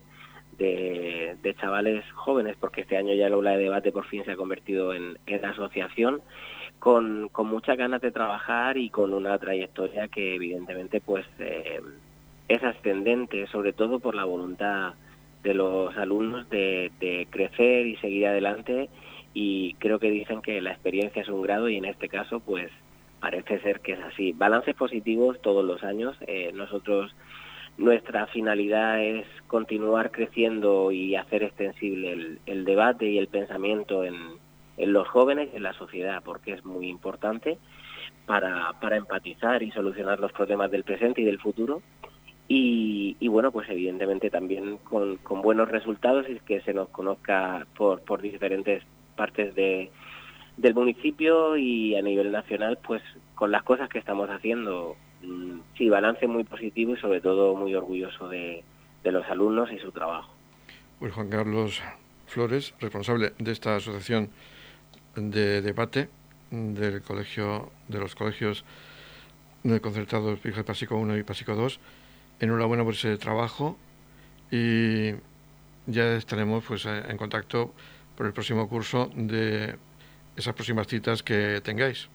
de, 0.58 1.56
chavales 1.62 2.04
jóvenes, 2.13 2.58
porque 2.60 2.82
este 2.82 2.97
año 2.97 3.13
ya 3.13 3.28
el 3.28 3.34
aula 3.34 3.51
de 3.51 3.65
debate 3.65 3.91
por 3.91 4.08
fin 4.08 4.25
se 4.25 4.32
ha 4.32 4.36
convertido 4.36 4.95
en, 4.95 5.19
en 5.28 5.45
asociación 5.45 6.23
con, 6.80 7.30
con 7.30 7.47
muchas 7.47 7.78
ganas 7.78 8.01
de 8.01 8.12
trabajar 8.12 8.78
y 8.78 8.89
con 8.89 9.13
una 9.13 9.38
trayectoria 9.38 10.08
que 10.08 10.36
evidentemente 10.36 10.99
pues 10.99 11.25
eh, 11.39 11.80
es 12.47 12.63
ascendente, 12.63 13.47
sobre 13.47 13.73
todo 13.73 13.99
por 13.99 14.15
la 14.15 14.25
voluntad 14.25 14.93
de 15.43 15.54
los 15.54 15.95
alumnos 15.97 16.49
de, 16.49 17.28
crecer 17.30 17.86
y 17.88 17.97
seguir 17.97 18.28
adelante 18.28 18.89
y 19.36 19.76
creo 19.76 20.00
que 20.00 20.10
dicen 20.10 20.41
que 20.41 20.60
la 20.62 20.71
experiencia 20.71 21.21
es 21.21 21.30
un 21.30 21.43
grado 21.43 21.69
y 21.69 21.78
en 21.78 21.86
este 21.86 22.10
caso 22.10 22.39
pues 22.39 22.71
parece 23.19 23.60
ser 23.60 23.82
que 23.82 23.91
es 23.91 24.00
así. 24.00 24.32
Balances 24.32 24.74
positivos 24.76 25.39
todos 25.41 25.63
los 25.63 25.84
años. 25.84 26.17
Eh, 26.26 26.52
nosotros 26.54 27.15
nuestra 27.78 28.26
finalidad 28.28 29.04
es 29.04 29.28
continuar 29.45 30.10
creciendo 30.10 30.91
y 30.91 31.15
hacer 31.15 31.43
extensible 31.43 32.39
el 32.48 32.65
debate 32.65 33.06
y 33.08 33.19
el 33.19 33.28
pensamiento 33.28 34.04
en, 34.04 34.15
en 34.78 34.93
los 34.93 35.08
jóvenes 35.08 35.50
y 35.54 35.58
en 35.58 35.63
la 35.63 35.74
sociedad, 35.74 36.21
porque 36.24 36.54
es 36.54 36.65
muy 36.65 36.88
importante 36.88 37.58
para, 38.26 38.74
para 38.82 38.98
empatizar 38.98 39.63
y 39.63 39.71
solucionar 39.71 40.19
los 40.19 40.32
problemas 40.32 40.71
del 40.71 40.84
presente 40.84 41.21
y 41.21 41.26
del 41.26 41.39
futuro. 41.39 41.82
Y, 42.48 43.17
y 43.19 43.28
bueno, 43.28 43.52
pues 43.52 43.67
evidentemente 43.69 44.30
también 44.30 44.78
con, 44.78 45.17
con, 45.17 45.41
buenos 45.41 45.69
resultados 45.69 46.28
y 46.30 46.39
que 46.41 46.62
se 46.62 46.74
nos 46.74 46.89
conozca 46.89 47.65
por, 47.76 48.02
por 48.02 48.21
diferentes 48.21 48.84
partes 49.15 49.56
de, 49.56 49.91
del 50.58 50.73
municipio 50.73 51.58
y 51.58 51.95
a 51.95 52.01
nivel 52.01 52.32
nacional, 52.32 52.78
pues 52.86 53.01
con 53.36 53.51
las 53.51 53.63
cosas 53.63 53.89
que 53.89 53.99
estamos 53.99 54.30
haciendo. 54.30 54.95
Mm, 55.21 55.60
sí, 55.78 55.89
balance 55.89 56.28
muy 56.28 56.43
positivo 56.43 56.93
y 56.93 56.99
sobre 56.99 57.21
todo 57.21 57.56
muy 57.56 57.73
orgulloso 57.73 58.28
de, 58.30 58.63
de 59.04 59.12
los 59.12 59.25
alumnos 59.28 59.71
y 59.71 59.80
su 59.80 59.91
trabajo. 59.91 60.34
Pues 60.99 61.13
Juan 61.13 61.30
Carlos 61.30 61.82
Flores, 62.28 62.73
responsable 62.80 63.34
de 63.38 63.51
esta 63.51 63.75
asociación 63.75 64.30
de 65.15 65.62
debate 65.62 66.10
del 66.51 67.01
colegio 67.01 67.71
de 67.88 67.99
los 67.99 68.15
colegios 68.15 68.65
del 69.63 69.82
concertado 69.82 70.36
de 70.36 70.63
Pasico 70.63 70.95
1 70.95 71.17
y 71.17 71.23
Pasico 71.23 71.56
2. 71.56 71.80
Enhorabuena 72.39 72.84
por 72.84 72.93
ese 72.93 73.17
trabajo 73.17 73.78
y 74.51 75.12
ya 75.88 76.15
estaremos 76.15 76.63
pues 76.65 76.86
en 76.86 77.17
contacto 77.17 77.73
por 78.15 78.25
el 78.25 78.34
próximo 78.34 78.67
curso 78.67 79.10
de 79.15 79.75
esas 80.36 80.54
próximas 80.54 80.88
citas 80.88 81.23
que 81.23 81.62
tengáis. 81.62 82.10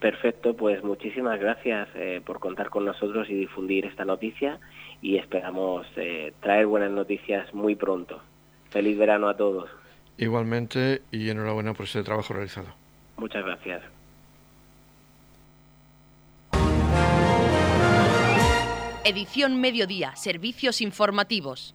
Perfecto, 0.00 0.54
pues 0.54 0.84
muchísimas 0.84 1.40
gracias 1.40 1.88
eh, 1.94 2.20
por 2.24 2.38
contar 2.38 2.68
con 2.68 2.84
nosotros 2.84 3.28
y 3.30 3.34
difundir 3.34 3.86
esta 3.86 4.04
noticia 4.04 4.58
y 5.00 5.16
esperamos 5.16 5.86
eh, 5.96 6.32
traer 6.40 6.66
buenas 6.66 6.90
noticias 6.90 7.52
muy 7.54 7.74
pronto. 7.76 8.20
Feliz 8.70 8.98
verano 8.98 9.28
a 9.28 9.36
todos. 9.36 9.70
Igualmente 10.18 11.02
y 11.10 11.30
enhorabuena 11.30 11.72
por 11.72 11.86
ese 11.86 12.02
trabajo 12.02 12.34
realizado. 12.34 12.68
Muchas 13.16 13.44
gracias. 13.44 13.82
Edición 19.04 19.60
Mediodía, 19.60 20.16
Servicios 20.16 20.80
Informativos. 20.80 21.74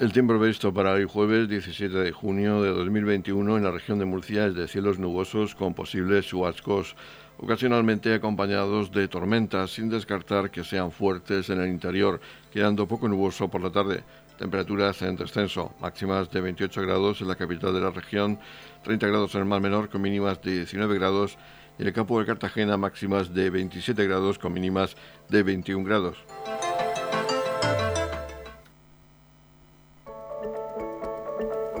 El 0.00 0.14
tiempo 0.14 0.38
previsto 0.38 0.72
para 0.72 0.92
hoy 0.92 1.04
jueves 1.06 1.46
17 1.46 1.94
de 1.94 2.10
junio 2.10 2.62
de 2.62 2.70
2021 2.70 3.58
en 3.58 3.64
la 3.64 3.70
región 3.70 3.98
de 3.98 4.06
Murcia 4.06 4.46
es 4.46 4.54
de 4.54 4.66
cielos 4.66 4.98
nubosos 4.98 5.54
con 5.54 5.74
posibles 5.74 6.24
chubascos, 6.24 6.96
ocasionalmente 7.36 8.14
acompañados 8.14 8.90
de 8.92 9.08
tormentas, 9.08 9.72
sin 9.72 9.90
descartar 9.90 10.50
que 10.50 10.64
sean 10.64 10.90
fuertes 10.90 11.50
en 11.50 11.60
el 11.60 11.68
interior, 11.68 12.18
quedando 12.50 12.88
poco 12.88 13.08
nuboso 13.08 13.48
por 13.48 13.60
la 13.60 13.70
tarde. 13.70 14.02
Temperaturas 14.38 15.02
en 15.02 15.16
descenso, 15.16 15.74
máximas 15.82 16.30
de 16.30 16.40
28 16.40 16.80
grados 16.80 17.20
en 17.20 17.28
la 17.28 17.36
capital 17.36 17.74
de 17.74 17.82
la 17.82 17.90
región, 17.90 18.38
30 18.84 19.06
grados 19.06 19.34
en 19.34 19.42
el 19.42 19.46
mar 19.48 19.60
menor 19.60 19.90
con 19.90 20.00
mínimas 20.00 20.40
de 20.40 20.52
19 20.52 20.94
grados 20.94 21.36
y 21.78 21.82
en 21.82 21.88
el 21.88 21.92
campo 21.92 22.18
de 22.18 22.24
Cartagena 22.24 22.78
máximas 22.78 23.34
de 23.34 23.50
27 23.50 24.02
grados 24.06 24.38
con 24.38 24.54
mínimas 24.54 24.96
de 25.28 25.42
21 25.42 25.84
grados. 25.84 26.16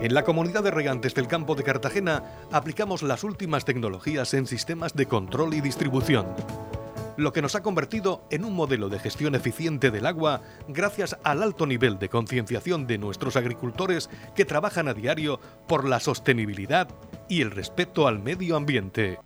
En 0.00 0.14
la 0.14 0.24
comunidad 0.24 0.62
de 0.62 0.70
regantes 0.70 1.14
del 1.14 1.28
campo 1.28 1.54
de 1.54 1.62
Cartagena 1.62 2.24
aplicamos 2.50 3.02
las 3.02 3.22
últimas 3.22 3.66
tecnologías 3.66 4.32
en 4.32 4.46
sistemas 4.46 4.94
de 4.94 5.04
control 5.04 5.52
y 5.52 5.60
distribución, 5.60 6.26
lo 7.18 7.34
que 7.34 7.42
nos 7.42 7.54
ha 7.54 7.62
convertido 7.62 8.24
en 8.30 8.46
un 8.46 8.54
modelo 8.54 8.88
de 8.88 8.98
gestión 8.98 9.34
eficiente 9.34 9.90
del 9.90 10.06
agua 10.06 10.40
gracias 10.68 11.18
al 11.22 11.42
alto 11.42 11.66
nivel 11.66 11.98
de 11.98 12.08
concienciación 12.08 12.86
de 12.86 12.96
nuestros 12.96 13.36
agricultores 13.36 14.08
que 14.34 14.46
trabajan 14.46 14.88
a 14.88 14.94
diario 14.94 15.38
por 15.68 15.86
la 15.86 16.00
sostenibilidad 16.00 16.88
y 17.28 17.42
el 17.42 17.50
respeto 17.50 18.08
al 18.08 18.20
medio 18.20 18.56
ambiente. 18.56 19.18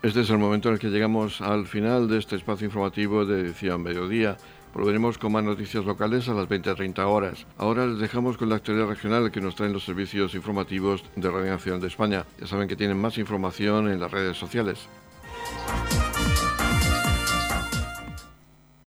Este 0.00 0.20
es 0.22 0.30
el 0.30 0.38
momento 0.38 0.68
en 0.68 0.74
el 0.74 0.80
que 0.80 0.88
llegamos 0.88 1.42
al 1.42 1.66
final 1.66 2.08
de 2.08 2.18
este 2.18 2.36
espacio 2.36 2.64
informativo 2.64 3.26
de 3.26 3.40
edición 3.40 3.82
mediodía. 3.82 4.38
Volveremos 4.74 5.18
con 5.18 5.32
más 5.32 5.44
noticias 5.44 5.84
locales 5.84 6.28
a 6.28 6.34
las 6.34 6.48
20.30 6.48 6.98
horas. 7.06 7.46
Ahora 7.56 7.86
les 7.86 7.98
dejamos 7.98 8.36
con 8.36 8.48
la 8.48 8.56
actualidad 8.56 8.86
regional 8.86 9.30
que 9.30 9.40
nos 9.40 9.54
traen 9.54 9.72
los 9.72 9.84
servicios 9.84 10.34
informativos 10.34 11.04
de 11.16 11.30
Radio 11.30 11.50
Nacional 11.50 11.80
de 11.80 11.88
España. 11.88 12.24
Ya 12.40 12.46
saben 12.46 12.68
que 12.68 12.76
tienen 12.76 13.00
más 13.00 13.18
información 13.18 13.90
en 13.90 14.00
las 14.00 14.10
redes 14.10 14.36
sociales. 14.36 14.88